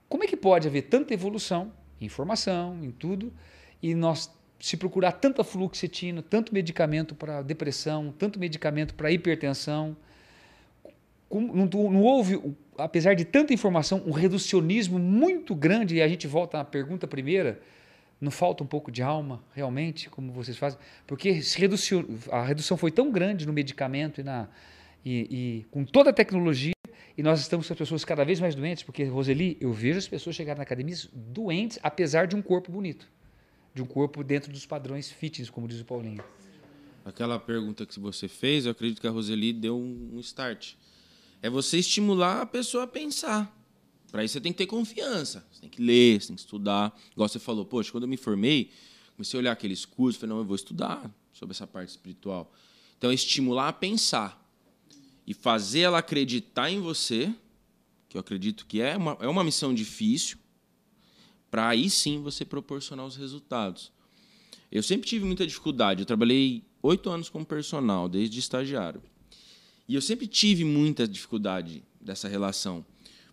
[0.07, 3.33] Como é que pode haver tanta evolução em informação, em tudo,
[3.81, 4.29] e nós
[4.59, 9.97] se procurar tanta fluoxetina, tanto medicamento para depressão, tanto medicamento para hipertensão,
[11.27, 12.39] como- não, não houve,
[12.77, 17.59] apesar de tanta informação, um reducionismo muito grande, e a gente volta à pergunta primeira,
[18.21, 20.79] não falta um pouco de alma, realmente, como vocês fazem?
[21.07, 24.47] Porque se reducio- a redução foi tão grande no medicamento e, na,
[25.03, 26.71] e, e com toda a tecnologia,
[27.17, 30.07] e nós estamos com as pessoas cada vez mais doentes, porque, Roseli, eu vejo as
[30.07, 33.07] pessoas chegarem na academia doentes, apesar de um corpo bonito,
[33.73, 36.23] de um corpo dentro dos padrões fitness, como diz o Paulinho.
[37.03, 40.73] Aquela pergunta que você fez, eu acredito que a Roseli deu um start.
[41.41, 43.57] É você estimular a pessoa a pensar.
[44.11, 45.45] Para isso você tem que ter confiança.
[45.51, 46.99] Você tem que ler, você tem que estudar.
[47.13, 48.69] Igual você falou, poxa, quando eu me formei,
[49.15, 52.53] comecei a olhar aqueles cursos, falei, não, eu vou estudar sobre essa parte espiritual.
[52.97, 54.37] Então, é estimular a pensar
[55.25, 57.33] e fazer ela acreditar em você,
[58.09, 60.37] que eu acredito que é uma, é uma missão difícil,
[61.49, 63.91] para aí sim você proporcionar os resultados.
[64.71, 66.01] Eu sempre tive muita dificuldade.
[66.01, 69.01] Eu trabalhei oito anos como personal, desde estagiário.
[69.87, 72.85] E eu sempre tive muita dificuldade dessa relação.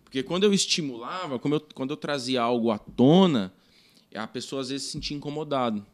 [0.09, 3.53] Porque quando eu estimulava, eu- quando eu trazia algo à tona,
[4.15, 5.85] a pessoa às vezes se sentia incomodado.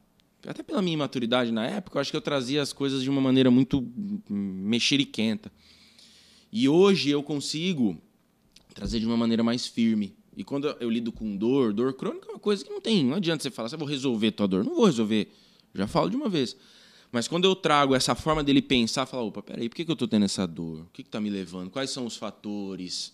[0.48, 3.20] Até pela minha imaturidade na época, eu acho que eu trazia as coisas de uma
[3.20, 3.86] maneira muito
[4.30, 5.52] mexeriquenta.
[6.50, 7.98] E hoje eu consigo
[8.74, 10.16] trazer de uma maneira mais firme.
[10.38, 13.04] E quando eu lido com dor, dor crônica é uma coisa que não tem.
[13.04, 14.64] Não adianta você falar, você vou resolver tua dor.
[14.64, 15.30] Não vou resolver.
[15.74, 16.56] Já falo de uma vez.
[17.12, 20.08] Mas quando eu trago essa forma dele pensar, falar, opa, peraí, por que eu estou
[20.08, 20.82] tendo essa dor?
[20.82, 21.70] O que está me levando?
[21.70, 23.14] Quais são os fatores?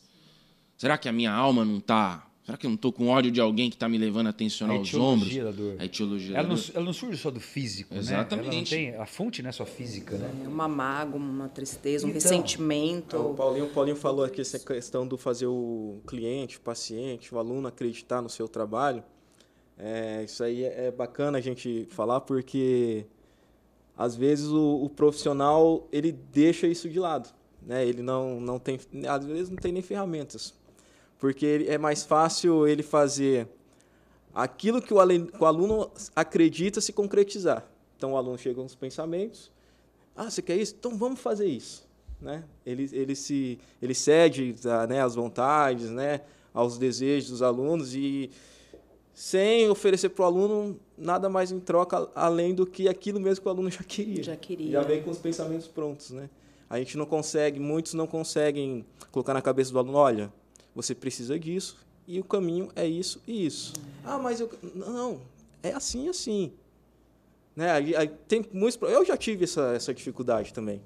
[0.81, 2.27] Será que a minha alma não está?
[2.43, 4.77] Será que eu não estou com ódio de alguém que está me levando a tensionar
[4.77, 5.27] A os ombros?
[5.31, 5.75] etiologia da dor.
[5.79, 6.71] A etiologia Ela da não, dor.
[6.73, 8.41] ela não surge só do físico, Exatamente.
[8.41, 8.47] né?
[8.47, 10.27] Ela não tem, a fonte não é só física, né?
[10.43, 13.15] É uma mágoa, uma tristeza, um Então, ressentimento.
[13.15, 17.37] O Paulinho, o Paulinho falou aqui essa questão do fazer o cliente, o paciente, o
[17.37, 19.03] aluno acreditar no seu trabalho.
[19.77, 23.05] É, isso aí é é bacana a gente falar porque
[23.95, 27.29] às vezes o, o profissional ele deixa isso de lado,
[27.61, 27.85] né?
[27.85, 30.55] Ele não, não tem, às vezes não tem nem ferramentas,
[31.21, 33.47] porque é mais fácil ele fazer
[34.33, 37.63] aquilo que o, alen- que o aluno acredita se concretizar.
[37.95, 39.51] Então o aluno chega com os pensamentos,
[40.15, 40.75] ah, você quer isso?
[40.79, 41.87] Então vamos fazer isso.
[42.19, 42.43] Né?
[42.65, 46.21] Ele, ele, se, ele cede a, né, às vontades, né,
[46.53, 48.31] aos desejos dos alunos e
[49.13, 53.47] sem oferecer para o aluno nada mais em troca além do que aquilo mesmo que
[53.47, 54.23] o aluno já queria.
[54.23, 54.71] Já queria.
[54.71, 56.09] Já vem com os pensamentos prontos.
[56.09, 56.29] Né?
[56.67, 60.33] A gente não consegue, muitos não conseguem colocar na cabeça do aluno, olha,
[60.75, 63.73] você precisa disso e o caminho é isso e isso.
[64.03, 64.49] Ah, mas eu...
[64.75, 65.19] Não,
[65.63, 66.51] é assim e assim.
[67.55, 67.71] Né?
[67.71, 70.81] Aí- aí tem muitos, eu já tive essa, essa dificuldade também.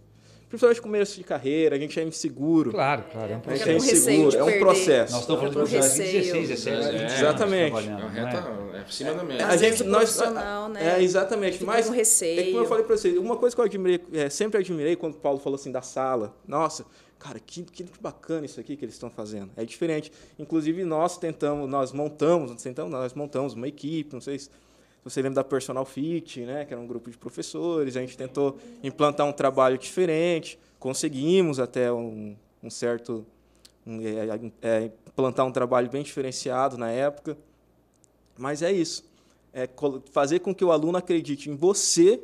[0.48, 2.72] Principalmente começo de carreira, a gente é inseguro.
[2.72, 3.32] Claro, claro.
[3.34, 3.66] É um A processo.
[3.72, 5.12] gente é inseguro, é um processo.
[5.14, 6.48] Nós estamos falando Com de processo de receio.
[6.48, 7.78] 16, 17 É, exatamente.
[7.78, 7.82] É,
[8.76, 8.78] é?
[8.78, 9.48] é acima da média.
[9.48, 11.64] A gente, vezes o nós, profissional, né, É, exatamente.
[11.64, 12.46] Mas é receio.
[12.52, 15.18] como eu falei para você, uma coisa que eu admirei, é, sempre admirei quando o
[15.18, 16.34] Paulo falou assim da sala.
[16.48, 16.86] Nossa,
[17.20, 19.52] cara, que, que, bacana isso aqui que eles estão fazendo.
[19.56, 20.12] É diferente.
[20.38, 24.50] Inclusive nós tentamos, nós montamos, tentamos, nós montamos uma equipe, não sei se
[25.04, 28.58] você lembra da Personal Fit, né, que era um grupo de professores, a gente tentou
[28.84, 33.26] implantar um trabalho diferente, conseguimos até um, um certo
[33.86, 37.38] um, é, é, implantar um trabalho bem diferenciado na época.
[38.38, 39.06] Mas é isso.
[39.54, 39.70] É
[40.12, 42.22] fazer com que o aluno acredite em você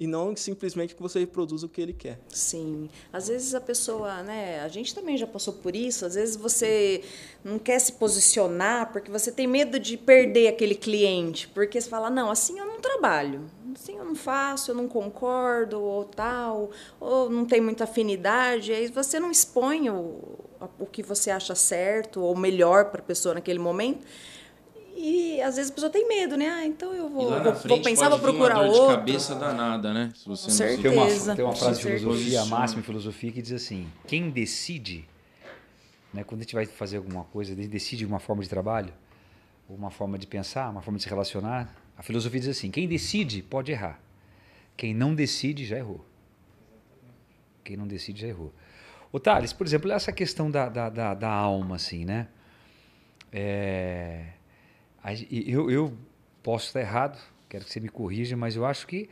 [0.00, 2.20] e não simplesmente que você reproduza o que ele quer.
[2.28, 2.88] Sim.
[3.12, 4.60] Às vezes a pessoa, né?
[4.60, 6.06] A gente também já passou por isso.
[6.06, 7.02] Às vezes você
[7.44, 11.48] não quer se posicionar porque você tem medo de perder aquele cliente.
[11.48, 13.50] Porque você fala, não, assim eu não trabalho.
[13.74, 16.70] Assim eu não faço, eu não concordo, ou tal,
[17.00, 18.72] ou não tem muita afinidade.
[18.72, 20.38] Aí você não expõe o,
[20.78, 24.06] o que você acha certo ou melhor para a pessoa naquele momento.
[25.00, 26.48] E às vezes a pessoa tem medo, né?
[26.48, 28.80] Ah, então eu vou, vou, vou frente pensar, pode vou vir uma procurar dor de
[28.80, 28.96] outro.
[28.96, 30.12] cabeça danada, né?
[30.14, 30.82] Se você Com não certeza.
[30.82, 34.28] Tem uma, tem uma frase de filosofia, a máxima em filosofia, que diz assim: quem
[34.28, 35.08] decide,
[36.12, 38.92] né, quando a gente vai fazer alguma coisa, a gente decide uma forma de trabalho,
[39.68, 43.40] uma forma de pensar, uma forma de se relacionar, a filosofia diz assim: quem decide
[43.40, 44.00] pode errar,
[44.76, 46.04] quem não decide já errou.
[47.62, 48.52] Quem não decide já errou.
[49.12, 52.26] Ô, Thales, por exemplo, essa questão da, da, da, da alma, assim, né?
[53.30, 54.24] É,
[55.30, 55.96] eu, eu
[56.42, 57.18] posso estar errado,
[57.48, 59.08] quero que você me corrija, mas eu acho que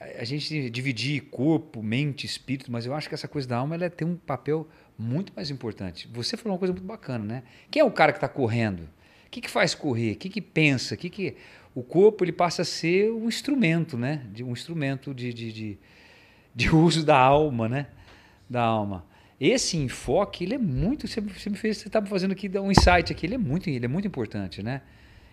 [0.00, 3.90] a gente dividir corpo, mente, espírito, mas eu acho que essa coisa da alma ela
[3.90, 6.08] tem um papel muito mais importante.
[6.12, 7.42] Você falou uma coisa muito bacana, né?
[7.70, 8.82] Quem é o cara que está correndo?
[9.26, 10.12] O que, que faz correr?
[10.12, 10.94] O que, que pensa?
[10.94, 11.36] O que, que
[11.74, 14.24] o corpo ele passa a ser um instrumento, né?
[14.32, 15.78] De um instrumento de, de, de,
[16.54, 17.88] de uso da alma, né?
[18.48, 19.04] Da alma.
[19.40, 21.06] Esse enfoque ele é muito.
[21.06, 23.26] Você, me fez, você estava fazendo aqui um insight aqui.
[23.26, 24.82] Ele é muito, ele é muito importante, né?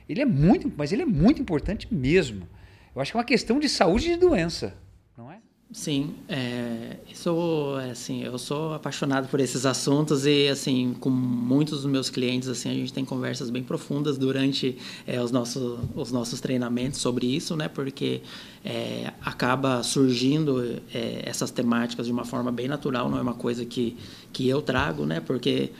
[0.07, 2.47] Ele é muito, mas ele é muito importante mesmo.
[2.95, 4.73] Eu acho que é uma questão de saúde e de doença,
[5.17, 5.39] não é?
[5.71, 11.81] Sim, é, isso, é, assim, eu sou apaixonado por esses assuntos e, assim, com muitos
[11.81, 14.77] dos meus clientes, assim, a gente tem conversas bem profundas durante
[15.07, 17.67] é, os, nossos, os nossos treinamentos sobre isso, né?
[17.67, 18.21] Porque
[18.63, 23.65] é, acaba surgindo é, essas temáticas de uma forma bem natural, não é uma coisa
[23.65, 23.97] que,
[24.31, 25.19] que eu trago, né?
[25.19, 25.71] Porque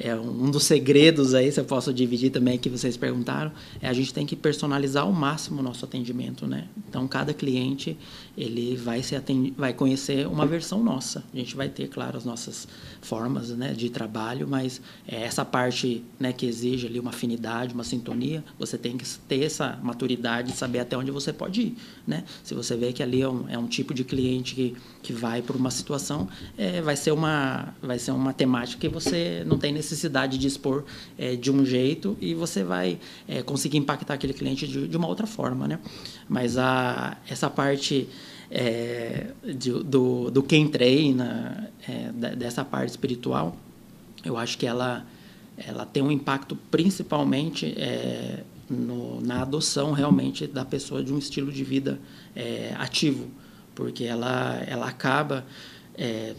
[0.00, 3.92] é um dos segredos aí, se eu posso dividir também que vocês perguntaram, é a
[3.92, 6.66] gente tem que personalizar ao máximo o nosso atendimento, né?
[6.88, 7.96] Então cada cliente
[8.36, 9.52] ele vai se atend...
[9.56, 11.22] vai conhecer uma versão nossa.
[11.34, 12.66] A gente vai ter, claro, as nossas
[13.02, 17.84] formas, né, de trabalho, mas é, essa parte, né, que exige ali uma afinidade, uma
[17.84, 21.76] sintonia, você tem que ter essa maturidade, saber até onde você pode ir,
[22.06, 22.24] né?
[22.42, 25.42] Se você vê que ali é um, é um tipo de cliente que, que vai
[25.42, 26.26] por uma situação,
[26.56, 30.84] é, vai ser uma vai ser uma temática que você não tem necessidade de expor
[31.18, 35.08] é, de um jeito e você vai é, conseguir impactar aquele cliente de, de uma
[35.08, 35.78] outra forma, né?
[36.28, 38.08] Mas a, essa parte
[38.50, 43.56] é, de, do, do quem treina, é, dessa parte espiritual,
[44.24, 45.04] eu acho que ela,
[45.56, 51.50] ela tem um impacto principalmente é, no, na adoção realmente da pessoa de um estilo
[51.50, 51.98] de vida
[52.36, 53.28] é, ativo,
[53.74, 55.44] porque ela, ela acaba
[55.96, 56.34] é,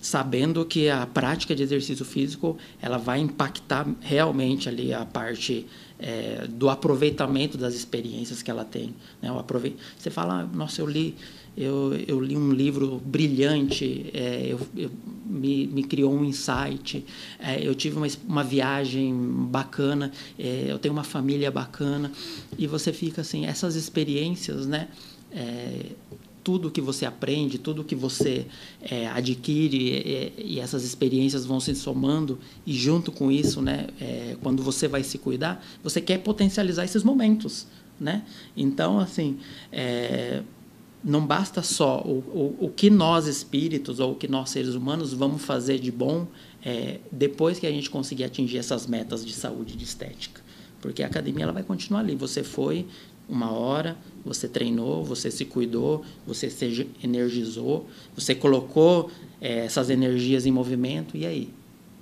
[0.00, 5.66] sabendo que a prática de exercício físico ela vai impactar realmente ali a parte
[5.98, 8.94] é, do aproveitamento das experiências que ela tem.
[9.20, 9.28] Né?
[9.28, 9.76] Aprove...
[9.98, 11.14] Você fala, nossa, eu li,
[11.54, 14.90] eu, eu li um livro brilhante, é, eu, eu-
[15.26, 17.04] me, me criou um insight,
[17.38, 19.14] é, eu tive uma, uma viagem
[19.48, 22.10] bacana, é, eu tenho uma família bacana,
[22.58, 24.88] e você fica assim, essas experiências, né?
[26.50, 28.44] É, tudo que você aprende, tudo que você
[28.82, 34.36] é, adquire é, e essas experiências vão se somando e junto com isso, né, é,
[34.42, 37.68] quando você vai se cuidar, você quer potencializar esses momentos,
[38.00, 38.24] né?
[38.56, 39.38] Então, assim,
[39.70, 40.42] é,
[41.04, 45.12] não basta só o, o, o que nós espíritos ou o que nós seres humanos
[45.12, 46.26] vamos fazer de bom
[46.64, 50.42] é, depois que a gente conseguir atingir essas metas de saúde e de estética.
[50.80, 52.16] Porque a academia ela vai continuar ali.
[52.16, 52.86] Você foi
[53.28, 59.10] uma hora, você treinou, você se cuidou, você se energizou, você colocou
[59.40, 61.50] é, essas energias em movimento, e aí?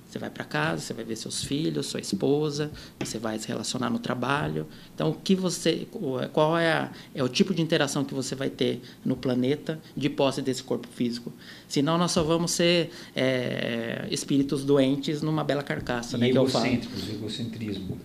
[0.08, 3.90] Você vai para casa, você vai ver seus filhos, sua esposa, você vai se relacionar
[3.90, 4.66] no trabalho.
[4.94, 5.86] Então, o que você,
[6.32, 10.08] qual é, a, é o tipo de interação que você vai ter no planeta de
[10.08, 11.30] posse desse corpo físico?
[11.68, 16.30] Senão, nós só vamos ser é, espíritos doentes numa bela carcaça, né?
[16.30, 16.64] Que eu falo.
[16.66, 18.00] egocentrismo.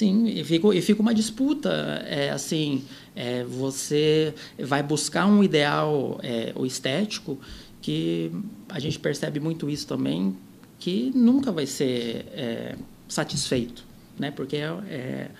[0.00, 1.68] Sim, e fica, e fica uma disputa.
[2.08, 2.82] É, assim,
[3.14, 7.38] é, você vai buscar um ideal é, o estético
[7.82, 8.32] que
[8.70, 10.34] a gente percebe muito isso também,
[10.78, 12.76] que nunca vai ser é,
[13.06, 13.84] satisfeito,
[14.18, 14.30] né?
[14.30, 15.30] Porque é, é,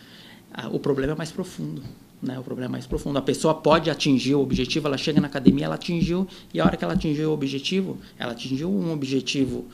[0.53, 1.83] a- o problema é mais profundo.
[2.23, 3.19] Né, o problema é mais profundo.
[3.19, 6.77] A pessoa pode atingir o objetivo, ela chega na academia, ela atingiu, e a hora
[6.77, 9.65] que ela atingiu o objetivo, ela atingiu um objetivo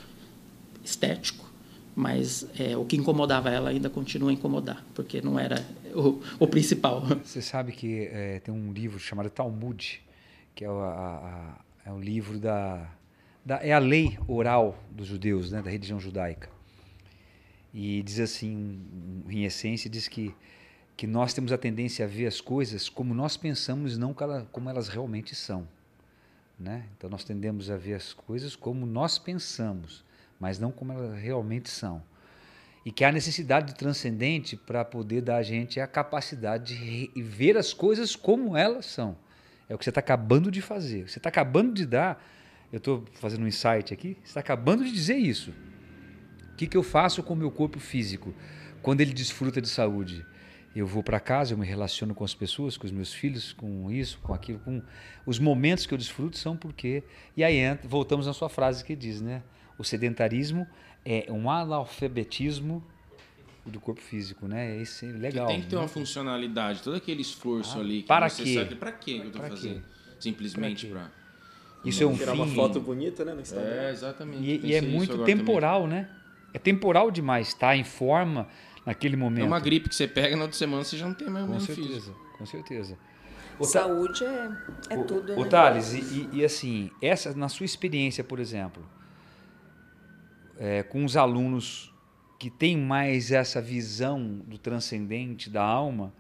[0.85, 1.46] estético,
[1.97, 6.47] mas é, o que incomodava ela ainda continua a incomodar, porque não era o, o
[6.47, 7.01] principal.
[7.25, 10.03] Você sabe que é, tem um livro chamado Talmud,
[10.55, 12.87] que é o, a- a- é livro da,
[13.45, 16.51] da- é a lei oral dos judeus, né, da religião judaica.
[17.73, 18.79] E diz assim,
[19.29, 20.35] em essência, diz que
[20.99, 24.15] que nós temos a tendência a ver as coisas como nós pensamos, não
[24.51, 25.69] como elas realmente são,
[26.59, 26.87] né?
[26.97, 30.03] Então nós tendemos a ver as coisas como nós pensamos,
[30.39, 32.03] mas não como elas realmente são
[32.87, 37.57] e que há necessidade do transcendente para poder dar a gente a capacidade de ver
[37.57, 39.19] as coisas como elas são.
[39.69, 41.09] É o que você está acabando de fazer.
[41.09, 42.25] Você está acabando de dar.
[42.73, 44.17] Eu estou fazendo um insight aqui.
[44.23, 45.53] Você está acabando de dizer isso.
[46.53, 48.33] O que, que eu faço com o meu corpo físico
[48.81, 50.25] quando ele desfruta de saúde?
[50.73, 53.91] Eu vou para casa, eu me relaciono com as pessoas, com os meus filhos, com
[53.91, 54.81] isso, com aquilo, com
[55.27, 57.03] os momentos que eu desfruto são porque.
[57.37, 59.43] E aí entra, voltamos na sua frase que diz, né?
[59.79, 60.67] O sedentarismo
[61.05, 62.83] é um analfabetismo
[63.65, 64.81] do corpo físico, né?
[64.81, 65.47] Esse é legal.
[65.49, 65.83] tem que ter né?
[65.83, 68.03] uma funcionalidade, todo aquele esforço Ah, ali.
[68.03, 68.55] Que para você quê?
[68.55, 69.81] sabe pra quê que eu tô Pra fazendo?
[69.81, 69.87] quê?
[70.21, 71.11] Simplesmente Pra pra.
[71.85, 72.39] Isso é um Tirar fim.
[72.39, 73.71] uma foto bonita, né, no Instagram.
[73.71, 74.43] É, exatamente.
[74.43, 75.37] E, e é muito agora também.
[75.45, 76.09] temporal, né?
[76.55, 78.49] É temporal demais estar em forma
[78.85, 79.45] naquele momento.
[79.45, 81.49] É uma gripe que você pega na outra semana, você já não tem mais o
[81.49, 82.35] Com mesmo certeza, físico.
[82.39, 82.99] com certeza.
[83.59, 84.51] Tha- Saúde é,
[84.91, 85.49] é ô- tudo, Ô, né?
[85.49, 88.83] Thales, e, e- e assim, essa, na sua experiência, por exemplo,
[90.59, 91.93] é, com os alunos
[92.39, 96.13] que têm mais essa visão do transcendente, da alma,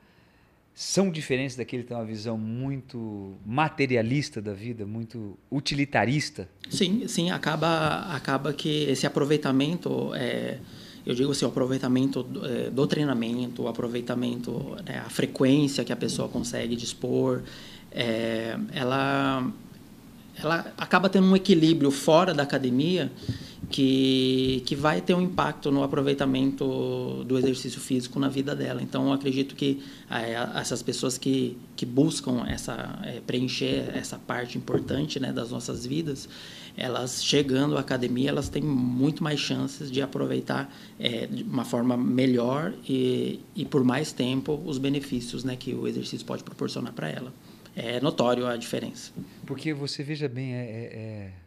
[0.74, 6.48] são diferentes daquele que tem uma visão muito materialista da vida, muito utilitarista?
[6.68, 10.58] Sim, sim, acaba, acaba que esse aproveitamento, é,
[11.06, 15.94] eu digo assim, o aproveitamento do, é, do treinamento, o aproveitamento, né, a frequência que
[15.94, 17.42] a pessoa consegue dispor,
[17.90, 19.50] é, ela,
[20.38, 23.10] ela acaba tendo um equilíbrio fora da academia
[23.70, 28.82] que, que vai ter um impacto no aproveitamento do exercício físico na vida dela.
[28.82, 35.18] Então, acredito que é, essas pessoas que, que buscam essa, é, preencher essa parte importante
[35.18, 36.28] né, das nossas vidas,
[36.76, 41.96] elas chegando à academia, elas têm muito mais chances de aproveitar é, de uma forma
[41.96, 47.08] melhor e, e por mais tempo os benefícios né, que o exercício pode proporcionar para
[47.08, 47.32] ela.
[47.74, 49.12] É notório a diferença.
[49.44, 51.45] Porque você veja bem, é, é- é-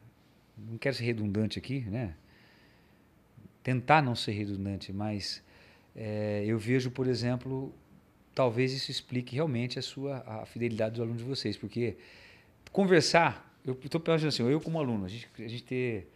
[0.70, 2.14] não quero ser redundante aqui, né?
[3.64, 5.43] Tentar não ser redundante, mas
[5.95, 7.74] é, eu vejo, por exemplo,
[8.34, 11.97] talvez isso explique realmente a sua a fidelidade dos alunos de vocês, porque
[12.72, 16.10] conversar, eu estou pensando assim, eu como aluno, a gente, a gente ter,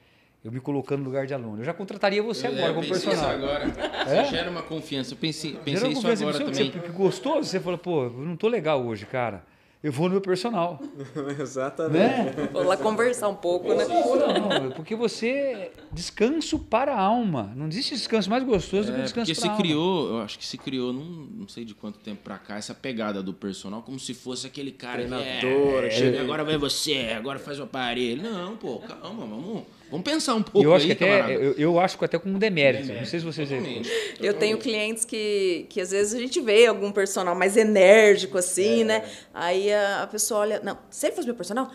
[0.44, 2.88] eu me colocando no lugar de aluno, eu já contrataria você Eu- agora eu como
[2.88, 3.16] personal.
[3.16, 3.66] Isso agora.
[4.04, 4.24] É?
[4.26, 5.14] Você gera uma confiança.
[5.14, 6.72] Eu pensei, pensei isso agora você, também.
[6.72, 7.41] Você gostou?
[7.44, 9.46] Você falou, pô, eu não tô legal hoje, cara.
[9.84, 10.80] Eu vou no meu personal,
[11.40, 11.94] Exatamente.
[12.38, 12.50] né?
[12.54, 13.86] Vou lá conversar um pouco, né?
[13.86, 17.52] Não, porque você descanso para a alma.
[17.54, 19.62] Não existe descanso mais gostoso do que É, descanso porque para se a alma.
[19.62, 22.74] criou, eu acho que se criou, não, não sei de quanto tempo pra cá, essa
[22.74, 27.14] pegada do personal, como se fosse aquele cara Treinador, que é, chega- agora vai você,
[27.18, 28.24] agora faz o aparelho.
[28.24, 29.64] Não, pô, calma, vamos,
[29.94, 32.36] vamos pensar um pouco Eu acho aí, que até, eu, eu acho que até como
[32.36, 32.91] um demérito.
[32.91, 33.89] Não sei se vocês Totalmente.
[34.20, 38.84] Eu tenho clientes que, que às vezes a gente vê algum personal mais enérgico, assim,
[38.84, 39.04] né?
[39.34, 41.70] Aí a, a pessoa olha, não, se ele fosse meu personal,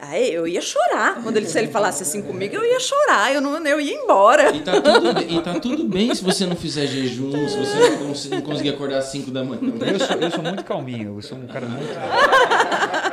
[0.00, 1.22] aí eu ia chorar.
[1.22, 4.50] Quando ele, se ele falasse assim comigo, eu ia chorar, eu, não, eu ia embora.
[4.54, 7.90] E tá, tudo bem, e tá tudo bem se você não fizer jejum, se você
[7.90, 9.60] não, cons- não conseguir acordar às 5 da manhã.
[9.92, 11.90] Eu sou, eu sou muito calminho, eu sou um cara muito.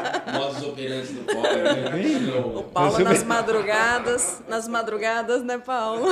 [0.67, 1.61] Operantes do pobre.
[1.61, 2.39] né?
[2.55, 6.05] O Paulo Você nas madrugadas, nas madrugadas, né, Paulo?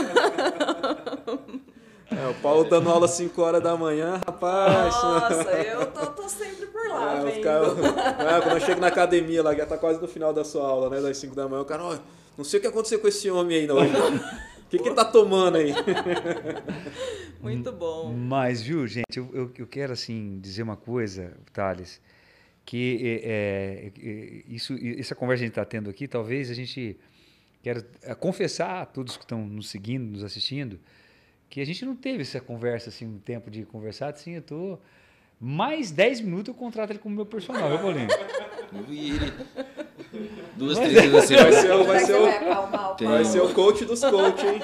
[2.12, 4.94] É, o Paulo dando aula às 5 horas da manhã, rapaz.
[4.94, 9.42] Nossa, eu tô, tô sempre por lá, É, caras- é, quando eu chego na academia
[9.44, 11.02] lá, já tá quase no final da sua aula, né?
[11.02, 11.98] Das 5 da manhã, o cara, ó,
[12.38, 13.78] não sei o que aconteceu com esse homem aí, não.
[13.78, 15.74] O que, que ele tá tomando aí?
[17.42, 18.14] Muito bom.
[18.14, 22.00] Mas, viu, gente, eu, eu, eu quero, assim, dizer uma coisa, Thales,
[22.66, 26.98] que é, é, isso, essa conversa que a gente está tendo aqui, talvez a gente
[27.62, 27.84] quero
[28.20, 30.80] confessar a todos que estão nos seguindo, nos assistindo,
[31.50, 34.80] que a gente não teve essa conversa, assim, um tempo de conversar, assim, eu tô...
[35.38, 38.08] Mais 10 minutos eu contrato ele como meu personal, viu, Paulinho?
[38.90, 39.34] E ele-
[40.56, 41.36] Duas, três vezes assim.
[41.36, 44.60] Vai ser, o- vai ser, o, vai Tem- ser o coach dos coach, hein?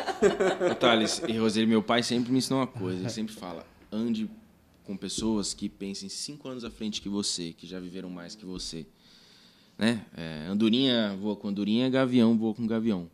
[0.80, 3.00] Thales e Roseli, meu pai sempre me ensinou uma coisa.
[3.02, 4.30] Ele sempre fala: ande
[4.92, 8.46] com pessoas que pensem cinco anos à frente que você, que já viveram mais que
[8.46, 8.86] você.
[9.78, 10.06] Né?
[10.14, 13.10] É, andorinha voa com andorinha, gavião voa com gavião.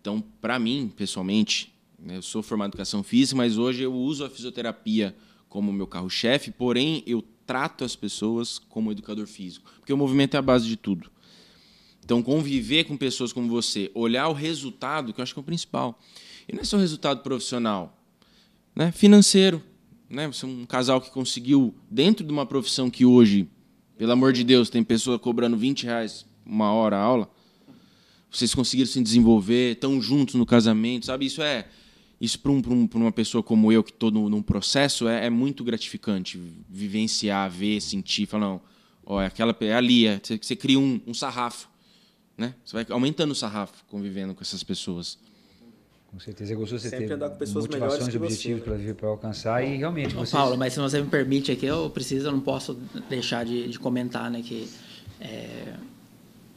[0.00, 4.24] Então, para mim, pessoalmente, né, eu sou formado em educação física, mas hoje eu uso
[4.24, 5.14] a fisioterapia
[5.48, 10.38] como meu carro-chefe, porém eu trato as pessoas como educador físico, porque o movimento é
[10.38, 11.12] a base de tudo.
[12.04, 15.44] Então, conviver com pessoas como você, olhar o resultado, que eu acho que é o
[15.44, 15.96] principal.
[16.48, 17.96] E não é só o resultado profissional,
[18.74, 18.90] né?
[18.90, 19.62] financeiro.
[20.08, 20.26] Né?
[20.26, 23.48] Você é um casal que conseguiu, dentro de uma profissão que hoje,
[23.96, 27.30] pelo amor de Deus, tem pessoa cobrando 20 reais uma hora a aula,
[28.30, 31.26] vocês conseguiram se desenvolver, estão juntos no casamento, sabe?
[31.26, 31.66] Isso é
[32.20, 35.62] isso para um, um, uma pessoa como eu que estou num processo é, é muito
[35.62, 38.60] gratificante vivenciar, ver, sentir, falar não,
[39.06, 41.68] ó, é aquela é ali, é, você, você cria um, um sarrafo,
[42.36, 42.54] né?
[42.64, 45.18] Você vai aumentando o sarrafo convivendo com essas pessoas.
[46.10, 48.62] Com certeza, é gostoso você Sempre ter andar com pessoas melhores motivações que e objetivos
[48.64, 50.30] para viver, para alcançar e realmente vocês...
[50.30, 52.74] Paulo, mas se você me permite aqui, eu preciso, eu não posso
[53.10, 54.68] deixar de, de comentar, né, que
[55.20, 55.74] é,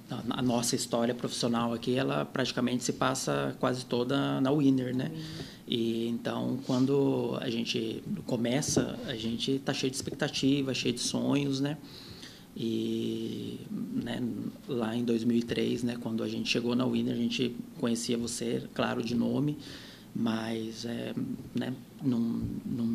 [0.09, 5.11] a, a nossa história profissional aqui, ela praticamente se passa quase toda na Winner, né?
[5.67, 11.61] E então, quando a gente começa, a gente está cheio de expectativa, cheio de sonhos,
[11.61, 11.77] né?
[12.55, 14.21] E né,
[14.67, 19.01] lá em 2003, né, quando a gente chegou na Winner, a gente conhecia você, claro,
[19.01, 19.57] de nome,
[20.13, 21.13] mas é,
[21.55, 21.73] né,
[22.03, 22.19] não,
[22.65, 22.85] não,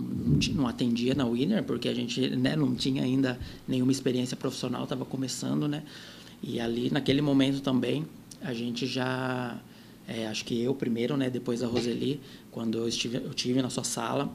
[0.55, 5.05] não, atendia na Winner, porque a gente né, não tinha ainda nenhuma experiência profissional, estava
[5.05, 5.83] começando, né?
[6.43, 8.05] E ali, naquele momento também,
[8.43, 9.59] a gente já,
[10.07, 13.71] é, acho que eu primeiro, né, depois a Roseli, quando eu estive, eu tive na
[13.71, 14.31] sua sala,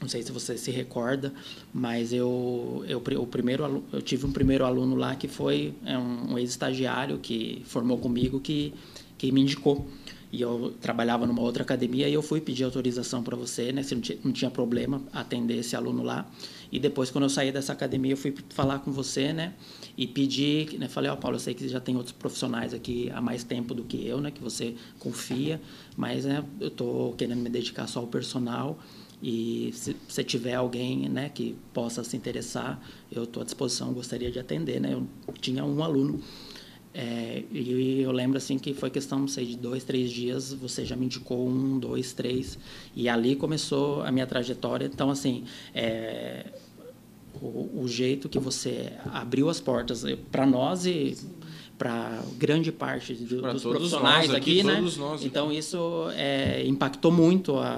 [0.00, 1.32] não sei se você se recorda,
[1.72, 6.32] mas eu, eu, o primeiro, eu tive um primeiro aluno lá que foi é um,
[6.32, 8.72] um ex-estagiário que formou comigo que,
[9.16, 9.86] que me indicou.
[10.30, 13.94] E eu trabalhava numa outra academia e eu fui pedir autorização para você, né, se
[13.94, 16.30] não não tinha, problema atender esse aluno lá.
[16.70, 19.54] E depois, quando eu saí dessa academia, eu fui falar com você, né,
[19.96, 23.10] e pedi, né, falei, ó, oh, Paulo, eu sei que já tem outros profissionais aqui
[23.14, 25.62] há mais tempo do que eu, né, que você confia,
[25.96, 28.78] mas né, eu estou querendo me dedicar só ao personal
[29.22, 34.30] e se você tiver alguém, né, que possa se interessar, eu estou à disposição, gostaria
[34.30, 34.92] de atender, né.
[34.94, 35.06] Eu
[35.40, 36.20] tinha um aluno
[36.94, 40.96] é, e eu lembro assim que foi questão, sei, de dois, três dias, você já
[40.96, 42.58] me indicou um, dois, três,
[42.94, 44.86] e ali começou a minha trajetória.
[44.86, 45.44] Então, assim,
[45.74, 46.46] é,
[47.40, 51.16] o, o, jeito que você abriu as portas é, para nós e
[51.78, 54.80] para grande parte do, dos profissionais aqui, aqui né?
[54.98, 57.68] Nós, então isso é, impactou muito a,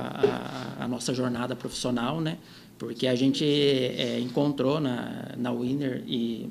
[0.78, 2.38] a, a, nossa jornada profissional, né?
[2.78, 6.48] Porque a gente é, encontrou na, na Winner e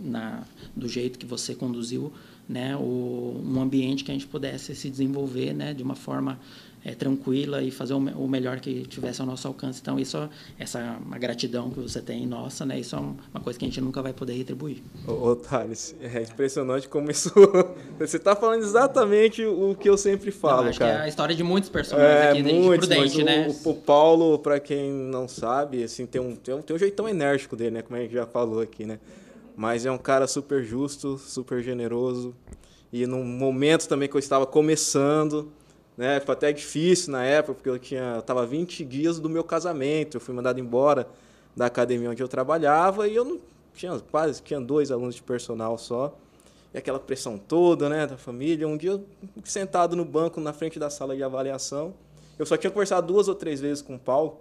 [0.00, 0.42] na,
[0.74, 2.12] do jeito que você conduziu,
[2.48, 6.40] né, o, um ambiente que a gente pudesse se desenvolver né, de uma forma
[6.84, 9.80] é, tranquila e fazer o, o, melhor que tivesse ao nosso alcance.
[9.80, 10.28] Então, isso,
[10.58, 13.80] essa uma gratidão que você tem nossa, né, isso é uma coisa que a gente
[13.80, 14.82] nunca vai poder retribuir.
[15.06, 17.30] Ô, ô Thales, é impressionante como isso...
[17.98, 20.92] você está falando exatamente o que eu sempre falo, não, acho cara.
[20.92, 23.48] que é a história de muitos personagens é, aqui, muitos, de Prudente, né?
[23.64, 27.08] O, o, Paulo, para quem não sabe, assim, tem um, tem um, tem um jeitão
[27.08, 28.98] enérgico dele, né, como a gente já falou aqui, né?
[29.56, 32.34] Mas é um cara super justo, super generoso.
[32.92, 35.52] E num momento também que eu estava começando,
[36.00, 36.18] né?
[36.18, 40.16] Foi até difícil na época, porque eu tinha eu tava 20 dias do meu casamento.
[40.16, 41.06] Eu fui mandado embora
[41.54, 43.38] da academia onde eu trabalhava e eu não
[43.74, 46.16] tinha quase tinha dois alunos de personal só.
[46.72, 48.66] E aquela pressão toda, né, da família.
[48.66, 48.98] Um dia,
[49.44, 51.92] sentado no banco na frente da sala de avaliação,
[52.38, 54.38] eu só tinha conversado duas ou três vezes com o Paulo.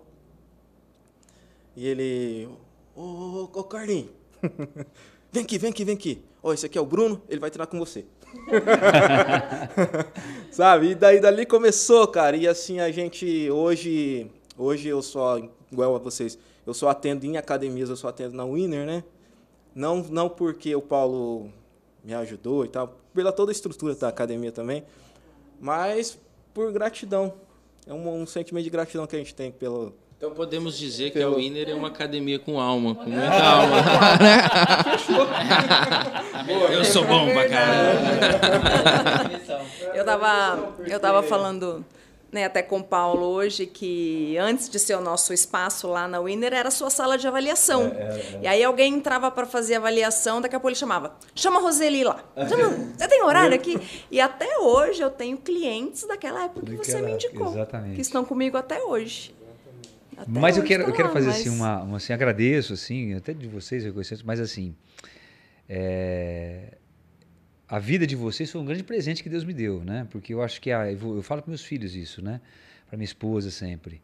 [1.75, 2.47] E ele,
[2.95, 4.11] ô, ô, ô Carlinhos,
[5.29, 6.21] vem aqui, vem aqui, vem aqui.
[6.41, 8.05] Ó, esse aqui é o Bruno, ele vai treinar com você.
[10.51, 10.91] Sabe?
[10.91, 12.35] E daí dali começou, cara.
[12.35, 15.39] E assim a gente hoje, hoje eu só
[15.71, 19.03] igual a vocês, eu só atendo em academias, eu só atendo na Winner, né?
[19.73, 21.51] Não não porque o Paulo
[22.03, 24.83] me ajudou e tal, pela toda a estrutura da academia também,
[25.59, 26.17] mas
[26.53, 27.33] por gratidão.
[27.87, 31.23] É um, um sentimento de gratidão que a gente tem pelo então podemos dizer que
[31.23, 33.77] a Winner é uma academia com alma, com muita alma.
[36.73, 38.01] eu sou bom pra caramba.
[39.93, 41.85] Eu tava, eu tava falando
[42.33, 46.19] né, até com o Paulo hoje que antes de ser o nosso espaço lá na
[46.19, 47.83] Winner era a sua sala de avaliação.
[47.85, 48.39] É, é, é.
[48.41, 52.03] E aí alguém entrava para fazer avaliação, daqui a pouco ele chamava: chama a Roseli
[52.03, 52.21] lá.
[52.49, 53.79] Chama, você tem horário aqui?
[54.11, 57.53] E até hoje eu tenho clientes daquela época que você me indicou.
[57.53, 57.95] Exatamente.
[57.95, 59.38] Que estão comigo até hoje.
[60.21, 61.57] Até mas eu quero, tá eu quero fazer assim, mas...
[61.57, 64.75] uma, uma, assim, agradeço assim, até de vocês reconhecendo, mas assim,
[65.67, 66.77] é,
[67.67, 70.07] a vida de vocês foi um grande presente que Deus me deu, né?
[70.09, 72.41] Porque eu acho que a, eu, falo para meus filhos isso, né?
[72.87, 74.01] Para minha esposa sempre.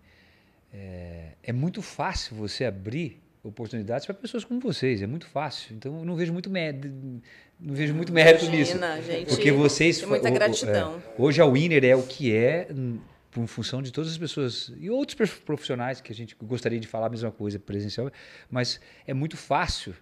[0.72, 5.76] É, é muito fácil você abrir oportunidades para pessoas como vocês, é muito fácil.
[5.76, 6.88] Então eu não vejo muito mérito,
[7.59, 9.07] não vejo muito mérito Imagina, nisso.
[9.07, 10.95] Gente, porque vocês muita gratidão.
[10.97, 12.68] É, hoje a Winner é o que é
[13.36, 17.08] por função de todas as pessoas e outros profissionais que a gente gostaria de falar
[17.08, 18.10] a mesma coisa presencial,
[18.50, 19.94] mas é muito fácil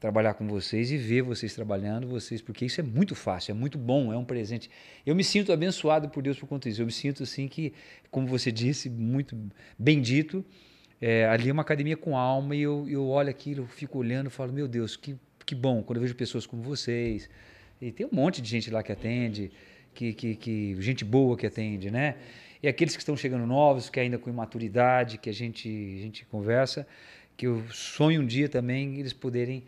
[0.00, 3.76] trabalhar com vocês e ver vocês trabalhando, vocês, porque isso é muito fácil, é muito
[3.76, 4.70] bom, é um presente.
[5.04, 6.80] Eu me sinto abençoado por Deus por conta disso.
[6.80, 7.74] Eu me sinto assim que,
[8.10, 9.36] como você disse, muito
[9.78, 10.42] bendito.
[10.98, 14.30] É, ali é uma academia com alma e eu, eu olho aquilo, eu fico olhando
[14.30, 15.14] falo, meu Deus, que,
[15.44, 17.28] que bom quando eu vejo pessoas como vocês.
[17.82, 19.50] E tem um monte de gente lá que atende,
[19.92, 22.14] que, que, que gente boa que atende, né?
[22.62, 26.24] E aqueles que estão chegando novos, que ainda com imaturidade, que a gente, a gente
[26.26, 26.86] conversa,
[27.36, 29.64] que eu sonho um dia também eles poderem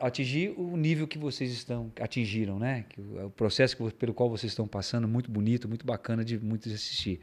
[0.00, 2.86] atingir o nível que vocês estão atingiram, né?
[2.88, 6.38] Que o, o processo que, pelo qual vocês estão passando muito bonito, muito bacana de
[6.38, 7.20] muitos assistir.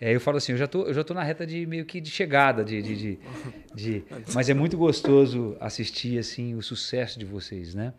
[0.00, 2.00] É, eu falo assim, eu já tô, eu já tô na reta de meio que
[2.00, 3.18] de chegada, de, de, de,
[3.74, 7.92] de, mas é muito gostoso assistir assim o sucesso de vocês, né?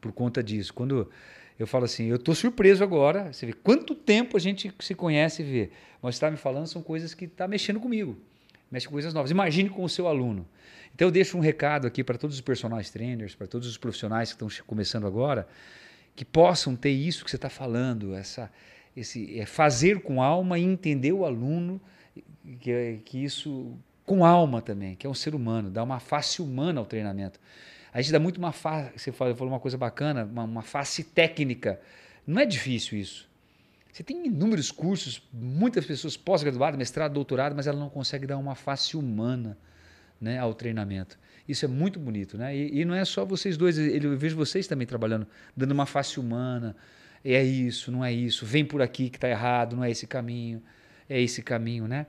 [0.00, 0.72] Por conta disso.
[0.72, 1.10] Quando
[1.58, 3.32] eu falo assim, eu estou surpreso agora.
[3.32, 5.70] Você vê quanto tempo a gente se conhece e vê.
[6.00, 8.16] Mas está me falando são coisas que está mexendo comigo.
[8.70, 9.30] Mexe com coisas novas.
[9.30, 10.46] Imagine com o seu aluno.
[10.94, 14.32] Então eu deixo um recado aqui para todos os personagens trainers, para todos os profissionais
[14.32, 15.48] que estão começando agora,
[16.14, 18.50] que possam ter isso que você está falando, essa,
[18.96, 21.80] esse é fazer com alma e entender o aluno,
[22.60, 26.80] que, que isso com alma também, que é um ser humano, dá uma face humana
[26.80, 27.38] ao treinamento.
[27.92, 31.80] A gente dá muito uma face, você falou uma coisa bacana, uma, uma face técnica
[32.26, 33.28] Não é difícil isso.
[33.92, 38.54] Você tem inúmeros cursos, muitas pessoas pós-graduadas, mestrado, doutorado, mas ela não consegue dar uma
[38.54, 39.58] face humana
[40.20, 41.18] né, ao treinamento.
[41.48, 42.54] Isso é muito bonito, né?
[42.54, 45.26] E, e não é só vocês dois, eu vejo vocês também trabalhando,
[45.56, 46.76] dando uma face humana.
[47.24, 48.44] É isso, não é isso.
[48.44, 50.62] Vem por aqui que está errado, não é esse caminho,
[51.08, 52.06] é esse caminho, né?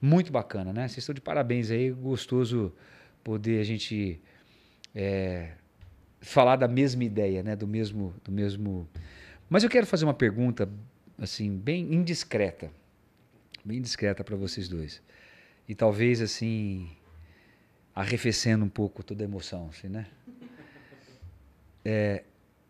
[0.00, 0.86] Muito bacana, né?
[0.86, 2.72] Vocês estão de parabéns aí, gostoso
[3.24, 4.20] poder a gente
[4.94, 5.52] é,
[6.20, 7.56] falar da mesma ideia, né?
[7.56, 8.88] Do mesmo, do mesmo.
[9.48, 10.68] Mas eu quero fazer uma pergunta
[11.18, 12.70] assim bem indiscreta,
[13.64, 15.02] bem discreta para vocês dois
[15.68, 16.90] e talvez assim
[17.94, 20.06] arrefecendo um pouco toda a emoção, assim, né?
[21.84, 22.24] É,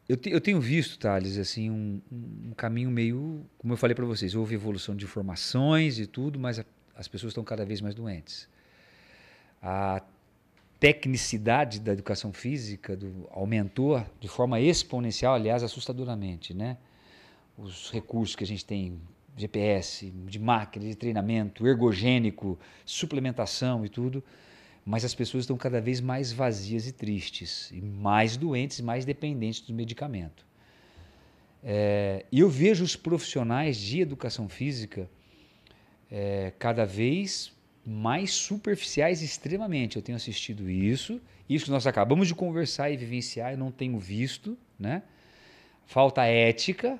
[0.09, 4.05] eu, te, eu, tenho visto, Thales, assim, um, um, caminho meio, como eu falei para
[4.05, 6.65] vocês, houve evolução de informações e tudo, mas a,
[6.97, 8.49] as pessoas estão cada vez mais doentes.
[9.63, 10.03] A
[10.83, 16.77] tecnicidade da educação física do, aumentou de forma exponencial, aliás, assustadoramente, né?
[17.57, 19.01] Os recursos que a gente tem,
[19.37, 24.25] GPS, de máquina, de treinamento, ergogênico, suplementação e tudo,
[24.85, 29.61] mas as pessoas estão cada vez mais vazias e tristes, e mais doentes, mais dependentes
[29.61, 30.45] do medicamento.
[31.63, 35.09] É, e eu vejo os profissionais de educação física
[36.11, 37.53] é, cada vez
[37.85, 39.97] mais superficiais extremamente.
[39.97, 43.99] Eu tenho assistido isso, isso que nós acabamos de conversar e vivenciar, eu não tenho
[43.99, 45.03] visto, né?
[45.85, 46.99] Falta ética,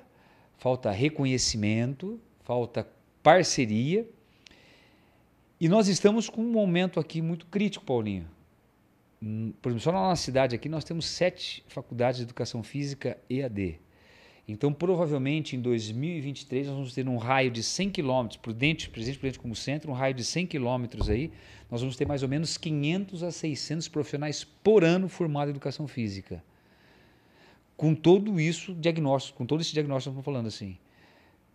[0.57, 2.87] falta reconhecimento, falta
[3.21, 4.07] parceria.
[5.59, 8.27] E nós estamos com um momento aqui muito crítico, Paulinho.
[9.21, 13.17] Hum, por exemplo, só na nossa cidade aqui nós temos sete faculdades de educação física
[13.29, 13.79] EAD.
[14.47, 19.39] Então, provavelmente em 2023 nós vamos ter um raio de 100 quilômetros, Prudente, Presidente Prudente
[19.39, 21.31] como centro, um raio de 100 quilômetros aí,
[21.71, 25.87] nós vamos ter mais ou menos 500 a 600 profissionais por ano formados em educação
[25.87, 26.43] física.
[27.77, 30.77] Com todo isso diagnóstico, com todo esse diagnóstico que estamos falando assim.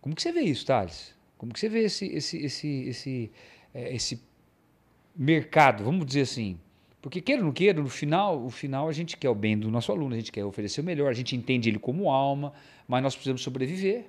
[0.01, 1.13] Como que você vê isso, Thales?
[1.37, 3.31] Como que você vê esse, esse, esse, esse
[3.73, 4.21] é, esse
[5.15, 6.59] mercado, vamos dizer assim.
[7.01, 9.71] Porque queira ou não queira, no final, o final a gente quer o bem do
[9.71, 12.53] nosso aluno, a gente quer oferecer o melhor, a gente entende ele como alma,
[12.87, 14.05] mas nós precisamos sobreviver.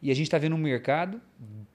[0.00, 1.20] E a gente está vendo um mercado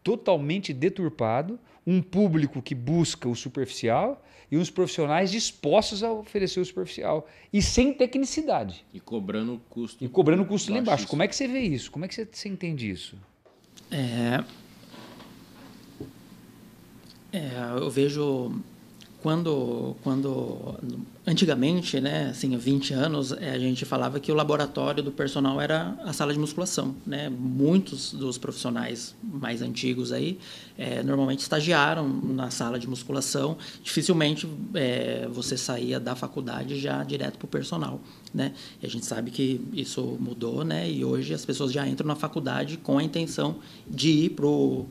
[0.01, 6.65] totalmente deturpado, um público que busca o superficial e uns profissionais dispostos a oferecer o
[6.65, 8.85] superficial e sem tecnicidade.
[8.93, 10.03] E cobrando custo.
[10.03, 11.07] E cobrando custo lá embaixo.
[11.07, 11.91] Como é que você vê isso?
[11.91, 13.17] Como é que você, você entende isso?
[13.91, 14.43] É,
[17.31, 18.51] é, eu vejo
[19.21, 20.77] quando, quando
[21.25, 25.59] antigamente, né, assim, há 20 anos, é, a gente falava que o laboratório do personal
[25.59, 27.29] era a sala de musculação, né?
[27.29, 30.39] Muitos dos profissionais mais antigos aí
[30.77, 33.57] é, normalmente estagiaram na sala de musculação.
[33.83, 38.01] Dificilmente é, você saía da faculdade já direto para o personal,
[38.33, 38.53] né?
[38.81, 40.89] E a gente sabe que isso mudou, né?
[40.89, 43.57] E hoje as pessoas já entram na faculdade com a intenção
[43.87, 44.87] de ir para o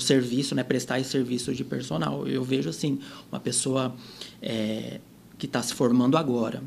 [0.00, 0.62] serviço, né?
[0.62, 2.26] Prestar esse serviço de personal.
[2.26, 2.98] Eu vejo assim
[3.30, 3.94] uma pessoa
[4.42, 5.00] é,
[5.38, 6.62] que está se formando agora,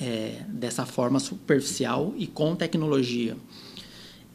[0.00, 3.36] é, dessa forma superficial e com tecnologia.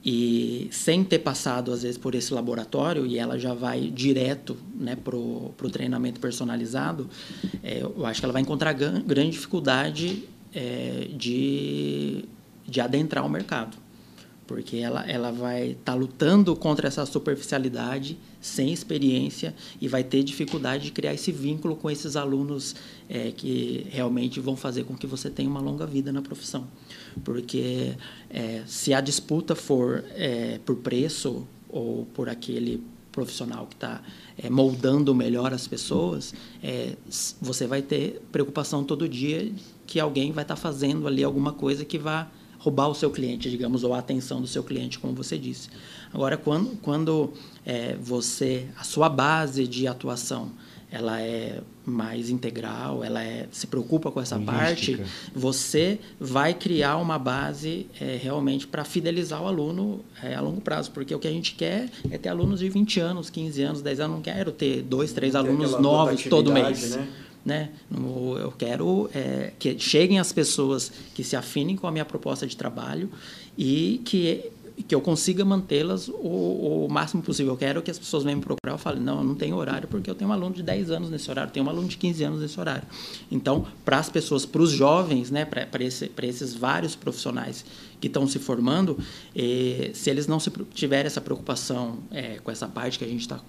[0.05, 4.95] E sem ter passado, às vezes, por esse laboratório, e ela já vai direto né,
[4.97, 7.09] para o treinamento personalizado,
[7.61, 10.23] é, eu acho que ela vai encontrar grande dificuldade
[10.53, 12.25] é, de,
[12.67, 13.82] de adentrar o mercado
[14.45, 20.23] porque ela, ela vai estar tá lutando contra essa superficialidade, sem experiência, e vai ter
[20.23, 22.75] dificuldade de criar esse vínculo com esses alunos
[23.09, 26.67] é, que realmente vão fazer com que você tenha uma longa vida na profissão.
[27.23, 27.93] Porque
[28.29, 34.01] é, se a disputa for é, por preço ou por aquele profissional que está
[34.37, 36.95] é, moldando melhor as pessoas, é,
[37.39, 39.51] você vai ter preocupação todo dia
[39.85, 42.27] que alguém vai estar tá fazendo ali alguma coisa que vai
[42.63, 45.69] roubar o seu cliente, digamos, ou a atenção do seu cliente, como você disse.
[46.13, 47.33] Agora, quando, quando
[47.65, 50.51] é, você, a sua base de atuação,
[50.89, 55.01] ela é mais integral, ela é, se preocupa com essa parte,
[55.35, 60.91] você vai criar uma base é, realmente para fidelizar o aluno é, a longo prazo,
[60.91, 63.99] porque o que a gente quer é ter alunos de 20 anos, 15 anos, 10
[64.01, 66.95] anos, não quero ter dois, três alunos novos todo mês.
[66.95, 67.07] Né?
[67.45, 67.71] Né?
[67.91, 72.55] Eu quero é, que cheguem as pessoas que se afinem com a minha proposta de
[72.55, 73.09] trabalho
[73.57, 74.49] e que,
[74.87, 77.53] que eu consiga mantê-las o, o, máximo possível.
[77.53, 79.89] Eu quero que as pessoas venham me procurar e falem, não, eu não tenho horário
[79.89, 82.23] porque eu tenho um aluno de 10 anos nesse horário, tenho um aluno de 15
[82.23, 82.87] anos nesse horário.
[83.29, 87.65] Então, para as pessoas, para os jovens, né, para esse, esses vários profissionais
[88.03, 88.99] que estão se formando,
[89.33, 93.21] eh, se eles não se, tiverem essa preocupação eh, com essa parte que a gente
[93.21, 93.39] está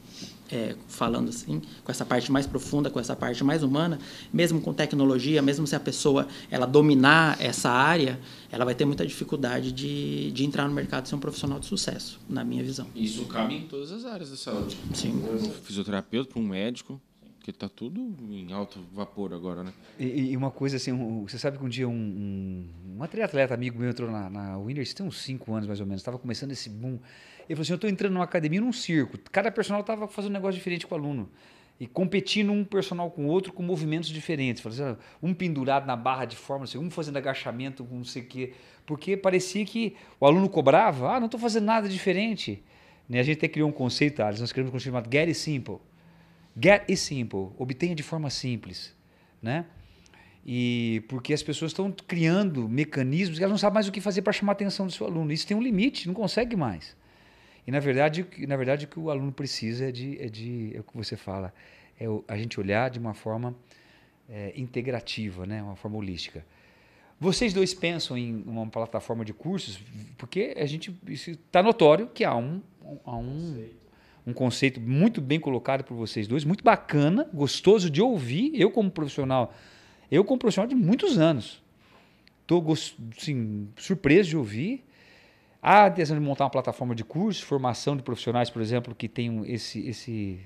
[0.49, 3.99] é, falando assim, com essa parte mais profunda, com essa parte mais humana,
[4.33, 8.21] mesmo com tecnologia, mesmo se a pessoa ela dominar essa área,
[8.53, 11.67] ela vai ter muita dificuldade de, de entrar no mercado e ser um profissional de
[11.67, 12.87] sucesso, na minha visão.
[12.95, 14.77] Isso cabe em todas as áreas da saúde.
[14.93, 15.19] Sim.
[15.19, 17.01] Para um fisioterapeuta, para um médico,
[17.45, 18.01] porque está tudo
[18.31, 19.71] em alto vapor agora, né?
[19.99, 23.53] E, e uma coisa assim, um, você sabe que um dia um, um, um atleta
[23.53, 26.53] amigo meu entrou na, na Winners, tem uns 5 anos mais ou menos, estava começando
[26.53, 26.99] esse boom.
[27.47, 29.19] Ele falou assim: Eu estou entrando numa academia, num circo.
[29.31, 31.29] Cada personal estava fazendo um negócio diferente com o aluno.
[31.79, 34.63] E competindo um personal com o outro com movimentos diferentes.
[34.63, 38.23] Falou assim, um pendurado na barra de forma, assim, um fazendo agachamento com não sei
[38.23, 38.55] o quê.
[38.87, 42.63] Porque parecia que o aluno cobrava: Ah, não estou fazendo nada diferente.
[43.07, 43.21] Né?
[43.21, 45.77] A gente até criou um conceito, Alice, nós criamos um conceito chamado Get It Simple.
[46.61, 47.51] Get It Simple.
[47.59, 48.95] Obtenha de forma simples.
[49.43, 49.67] Né?
[50.47, 54.23] E porque as pessoas estão criando mecanismos que elas não sabem mais o que fazer
[54.23, 55.33] para chamar a atenção do seu aluno.
[55.33, 56.97] Isso tem um limite, não consegue mais.
[57.67, 60.81] E na verdade, na verdade o que o aluno precisa é de, é de é
[60.81, 61.53] o que você fala,
[61.99, 63.57] é a gente olhar de uma forma
[64.29, 66.45] é, integrativa, né, uma forma holística.
[67.19, 69.81] Vocês dois pensam em uma plataforma de cursos,
[70.19, 70.95] porque a gente
[71.27, 72.61] está notório que há um,
[73.05, 73.67] há um,
[74.27, 78.53] um conceito muito bem colocado por vocês dois, muito bacana, gostoso de ouvir.
[78.55, 79.53] Eu como profissional,
[80.11, 81.63] eu como profissional de muitos anos,
[82.43, 84.85] estou assim, surpreso de ouvir
[85.63, 89.47] a intenção de montar uma plataforma de cursos, formação de profissionais, por exemplo, que tenham
[89.47, 90.41] esse, esse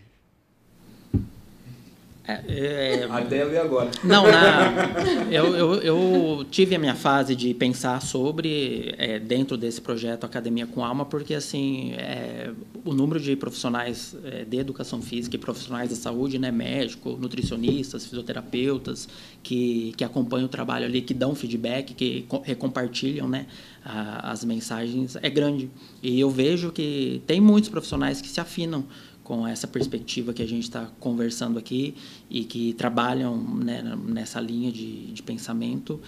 [2.28, 3.90] é, é, Até e agora.
[4.04, 4.74] Não, na,
[5.32, 10.66] eu, eu, eu, tive a minha fase de pensar sobre, é, dentro desse projeto Academia
[10.66, 12.50] com Alma, porque assim, é,
[12.84, 18.04] o número de profissionais é, de educação física e profissionais da saúde, né, médico, nutricionistas,
[18.04, 19.08] fisioterapeutas,
[19.42, 23.46] que, que acompanham o trabalho ali, que dão feedback, que recompartilham né,
[23.82, 25.70] a, as mensagens, é grande.
[26.02, 28.84] E eu vejo que tem muitos profissionais que se afinam
[29.28, 31.94] com essa perspectiva que a gente está conversando aqui
[32.30, 36.00] e que trabalham né, nessa linha de, de pensamento.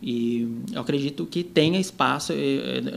[0.00, 2.32] E eu acredito que tenha espaço,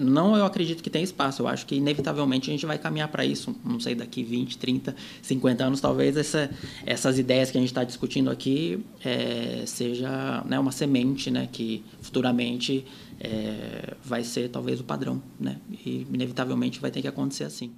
[0.02, 3.26] não eu acredito que tenha espaço, eu acho que inevitavelmente a gente vai caminhar para
[3.26, 6.50] isso, não sei, daqui 20, 30, 50 anos, talvez essa,
[6.86, 11.84] essas ideias que a gente está discutindo aqui é, seja né, uma semente né, que
[12.02, 12.86] futuramente
[13.20, 15.58] é, vai ser talvez o padrão, né?
[15.86, 17.72] E inevitavelmente vai ter que acontecer assim.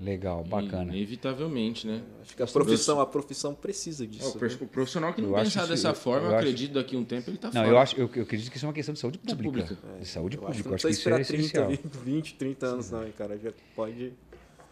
[0.00, 0.96] Legal, bacana.
[0.96, 2.02] Inevitavelmente, né?
[2.22, 4.38] Acho que a profissão, a profissão precisa disso.
[4.42, 6.96] É, o, profissional que não Eu pensar dessa que- forma, eu eu acho- acredito daqui
[6.96, 7.68] a um tempo ele está Não, fora.
[7.68, 9.42] eu, acho, eu, eu acredito que isso é uma questão de saúde pública.
[9.42, 9.76] pública.
[10.00, 10.64] De saúde Eu acho que pública.
[10.64, 12.02] não Eu acho que precisa isso é esperar 30, essencial.
[12.02, 13.38] 20, 30 anos, não, hein, cara.
[13.38, 14.12] Já pode.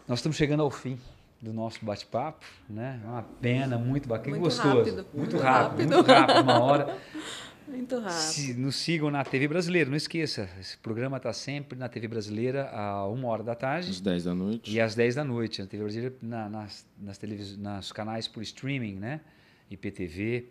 [0.07, 0.97] Nós estamos chegando ao fim
[1.39, 2.99] do nosso bate-papo, né?
[3.03, 4.77] É uma pena, muito bacana, Muito gostoso.
[4.77, 5.93] rápido, muito muito rápido, rápido.
[5.95, 6.97] muito rápido, uma hora.
[7.69, 8.17] Muito rápido.
[8.19, 10.49] Se, nos sigam na TV Brasileira, não esqueça.
[10.59, 13.89] Esse programa está sempre na TV Brasileira a uma hora da tarde.
[13.91, 14.71] Às 10 da noite.
[14.71, 17.57] E às 10 da noite, na TV brasileira, na, nas, nas, televis...
[17.57, 19.21] nas canais por streaming, né?
[19.69, 20.47] IPTV.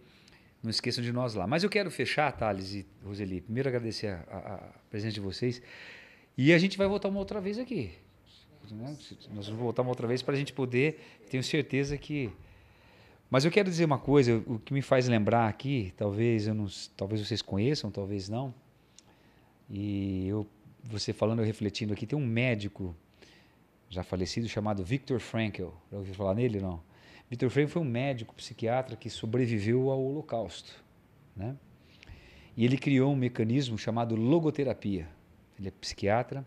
[0.63, 1.47] Não esqueçam de nós lá.
[1.47, 3.41] Mas eu quero fechar, Thales e Roseli.
[3.41, 4.59] Primeiro agradecer a, a, a
[4.91, 5.61] presença de vocês.
[6.37, 7.93] E a gente vai voltar uma outra vez aqui.
[8.71, 8.97] né?
[9.35, 11.01] Nós vamos voltar uma outra vez para a gente poder.
[11.29, 12.31] Tenho certeza que.
[13.31, 16.67] Mas eu quero dizer uma coisa, o que me faz lembrar aqui, talvez eu não,
[16.97, 18.55] talvez vocês conheçam, talvez não.
[19.69, 20.47] E eu,
[20.83, 22.97] você falando, eu refletindo aqui, tem um médico
[23.91, 25.69] já falecido chamado Viktor Frankl.
[25.91, 26.83] Já ouviu falar nele não?
[27.29, 30.83] Viktor Frankl foi um médico psiquiatra que sobreviveu ao Holocausto,
[31.37, 31.55] né?
[32.57, 35.07] E ele criou um mecanismo chamado logoterapia.
[35.59, 36.45] Ele é psiquiatra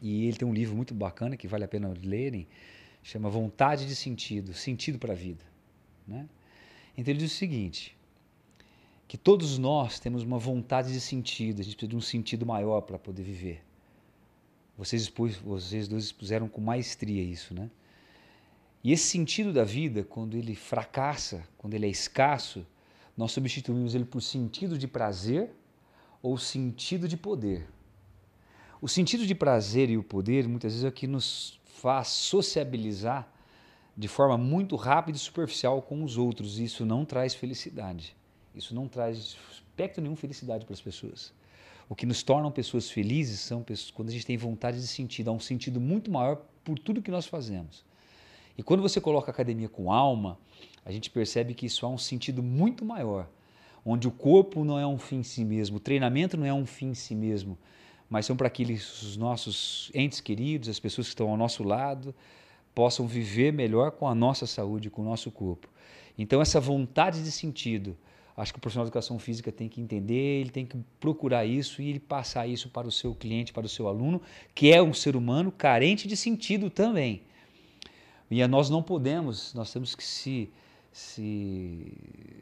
[0.00, 2.48] e ele tem um livro muito bacana que vale a pena lerem,
[3.02, 5.44] chama Vontade de Sentido, Sentido para a Vida,
[6.06, 6.28] né?
[6.96, 7.96] Então ele diz o seguinte,
[9.08, 12.80] que todos nós temos uma vontade de sentido, a gente precisa de um sentido maior
[12.80, 13.62] para poder viver.
[14.76, 17.70] Vocês, expus, vocês dois expuseram com maestria isso, né?
[18.82, 22.66] E esse sentido da vida, quando ele fracassa, quando ele é escasso,
[23.16, 25.50] nós substituímos ele por sentido de prazer
[26.20, 27.68] ou sentido de poder.
[28.80, 33.31] O sentido de prazer e o poder, muitas vezes, é o que nos faz sociabilizar
[33.96, 36.58] de forma muito rápida e superficial com os outros.
[36.58, 38.16] E isso não traz felicidade.
[38.54, 41.32] Isso não traz aspecto nenhum felicidade para as pessoas.
[41.88, 45.22] O que nos tornam pessoas felizes são pessoas, quando a gente tem vontade de sentir,
[45.22, 47.84] dá um sentido muito maior por tudo que nós fazemos.
[48.56, 50.38] E quando você coloca a academia com alma,
[50.84, 53.28] a gente percebe que isso há um sentido muito maior,
[53.84, 56.66] onde o corpo não é um fim em si mesmo, o treinamento não é um
[56.66, 57.58] fim em si mesmo,
[58.08, 62.14] mas são para que os nossos entes queridos, as pessoas que estão ao nosso lado,
[62.74, 65.68] possam viver melhor com a nossa saúde, com o nosso corpo.
[66.16, 67.96] Então, essa vontade de sentido,
[68.36, 71.80] acho que o profissional de educação física tem que entender, ele tem que procurar isso
[71.82, 74.20] e ele passar isso para o seu cliente, para o seu aluno,
[74.54, 77.22] que é um ser humano carente de sentido também.
[78.30, 80.50] E nós não podemos, nós temos que se,
[80.90, 81.92] se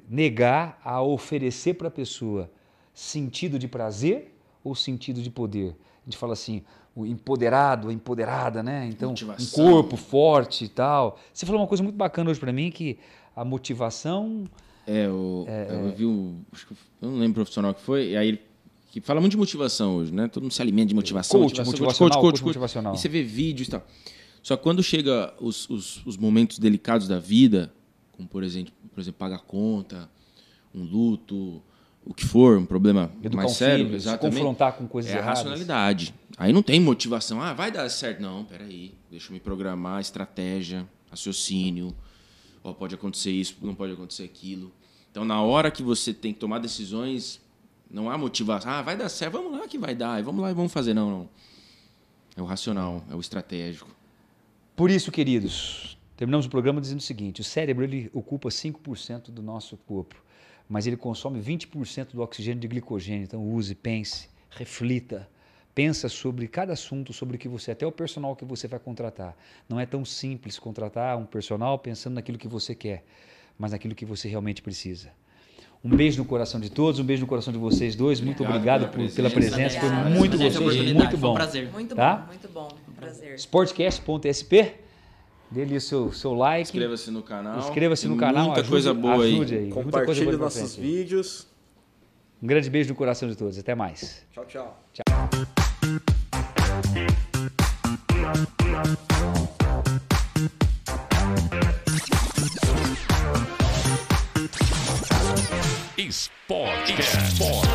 [0.08, 2.50] negar a oferecer para a pessoa
[2.94, 4.32] sentido de prazer
[4.62, 5.74] ou sentido de poder.
[6.02, 6.62] A gente fala assim,
[6.94, 8.88] o empoderado, a empoderada, né?
[8.90, 9.64] Então, Motivação.
[9.64, 11.18] um corpo forte e tal.
[11.32, 12.98] Você falou uma coisa muito bacana hoje para mim que
[13.34, 14.44] a motivação
[14.86, 16.36] É, o, eu vi o.
[17.00, 18.50] Eu não lembro o profissional que foi, e aí ele
[18.90, 20.26] que fala muito de motivação hoje, né?
[20.26, 21.40] Todo mundo se alimenta de motivação.
[21.40, 22.94] Coach motivacional, coach motivacional.
[22.94, 23.86] E você vê vídeos e tal.
[24.42, 27.72] Só que quando chega os, os, os momentos delicados da vida,
[28.10, 30.10] como por exemplo, por exemplo, pagar conta,
[30.74, 31.62] um luto,
[32.10, 34.34] o que for, um problema Educar mais um sério, filho, se exatamente.
[34.34, 35.38] confrontar com coisas é erradas.
[35.38, 36.12] racionalidade.
[36.36, 37.40] Aí não tem motivação.
[37.40, 38.20] Ah, vai dar certo.
[38.20, 38.92] Não, peraí.
[39.08, 41.94] Deixa eu me programar, estratégia, raciocínio.
[42.64, 44.72] Ó, pode acontecer isso, não pode acontecer aquilo.
[45.08, 47.40] Então, na hora que você tem que tomar decisões,
[47.88, 48.72] não há motivação.
[48.72, 50.20] Ah, vai dar certo, vamos lá que vai dar.
[50.20, 50.92] Vamos lá e vamos fazer.
[50.92, 51.28] Não, não.
[52.36, 53.88] É o racional, é o estratégico.
[54.74, 59.42] Por isso, queridos, terminamos o programa dizendo o seguinte: o cérebro ele ocupa 5% do
[59.42, 60.16] nosso corpo,
[60.70, 63.24] mas ele consome 20% do oxigênio de glicogênio.
[63.24, 65.28] Então, use, pense, reflita.
[65.74, 69.36] Pensa sobre cada assunto, sobre o que você, até o personal que você vai contratar.
[69.68, 73.04] Não é tão simples contratar um personal pensando naquilo que você quer,
[73.58, 75.10] mas naquilo que você realmente precisa.
[75.82, 78.20] Um beijo no coração de todos, um beijo no coração de vocês dois.
[78.20, 81.34] Muito obrigado, Obrigado por- pela pela presença, foi muito gostoso, muito foi um bom.
[81.34, 81.72] prazer.
[81.72, 82.16] Muito Tá?
[82.16, 82.68] bom, muito bom.
[82.96, 83.34] Prazer.
[83.38, 84.74] Sportcast.sp,
[85.50, 86.62] dê ali o seu, seu like.
[86.62, 87.58] Inscreva-se no canal.
[87.58, 89.34] Inscreva-se no Tem canal, Muita ajude- coisa boa aí.
[89.34, 89.60] ajude aí.
[89.62, 91.46] Muita coisa Compartilhe boa nossos vídeos.
[92.42, 93.58] Um grande beijo no coração de todos.
[93.58, 94.24] Até mais.
[94.32, 94.78] Tchau, tchau.
[106.10, 107.16] Sportcast.
[107.36, 107.69] Sportcast.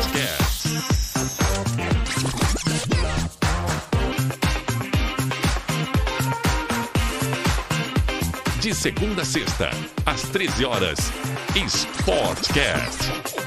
[8.86, 9.68] Segunda a sexta,
[10.06, 11.12] às 13 horas,
[11.68, 13.45] Sportcast.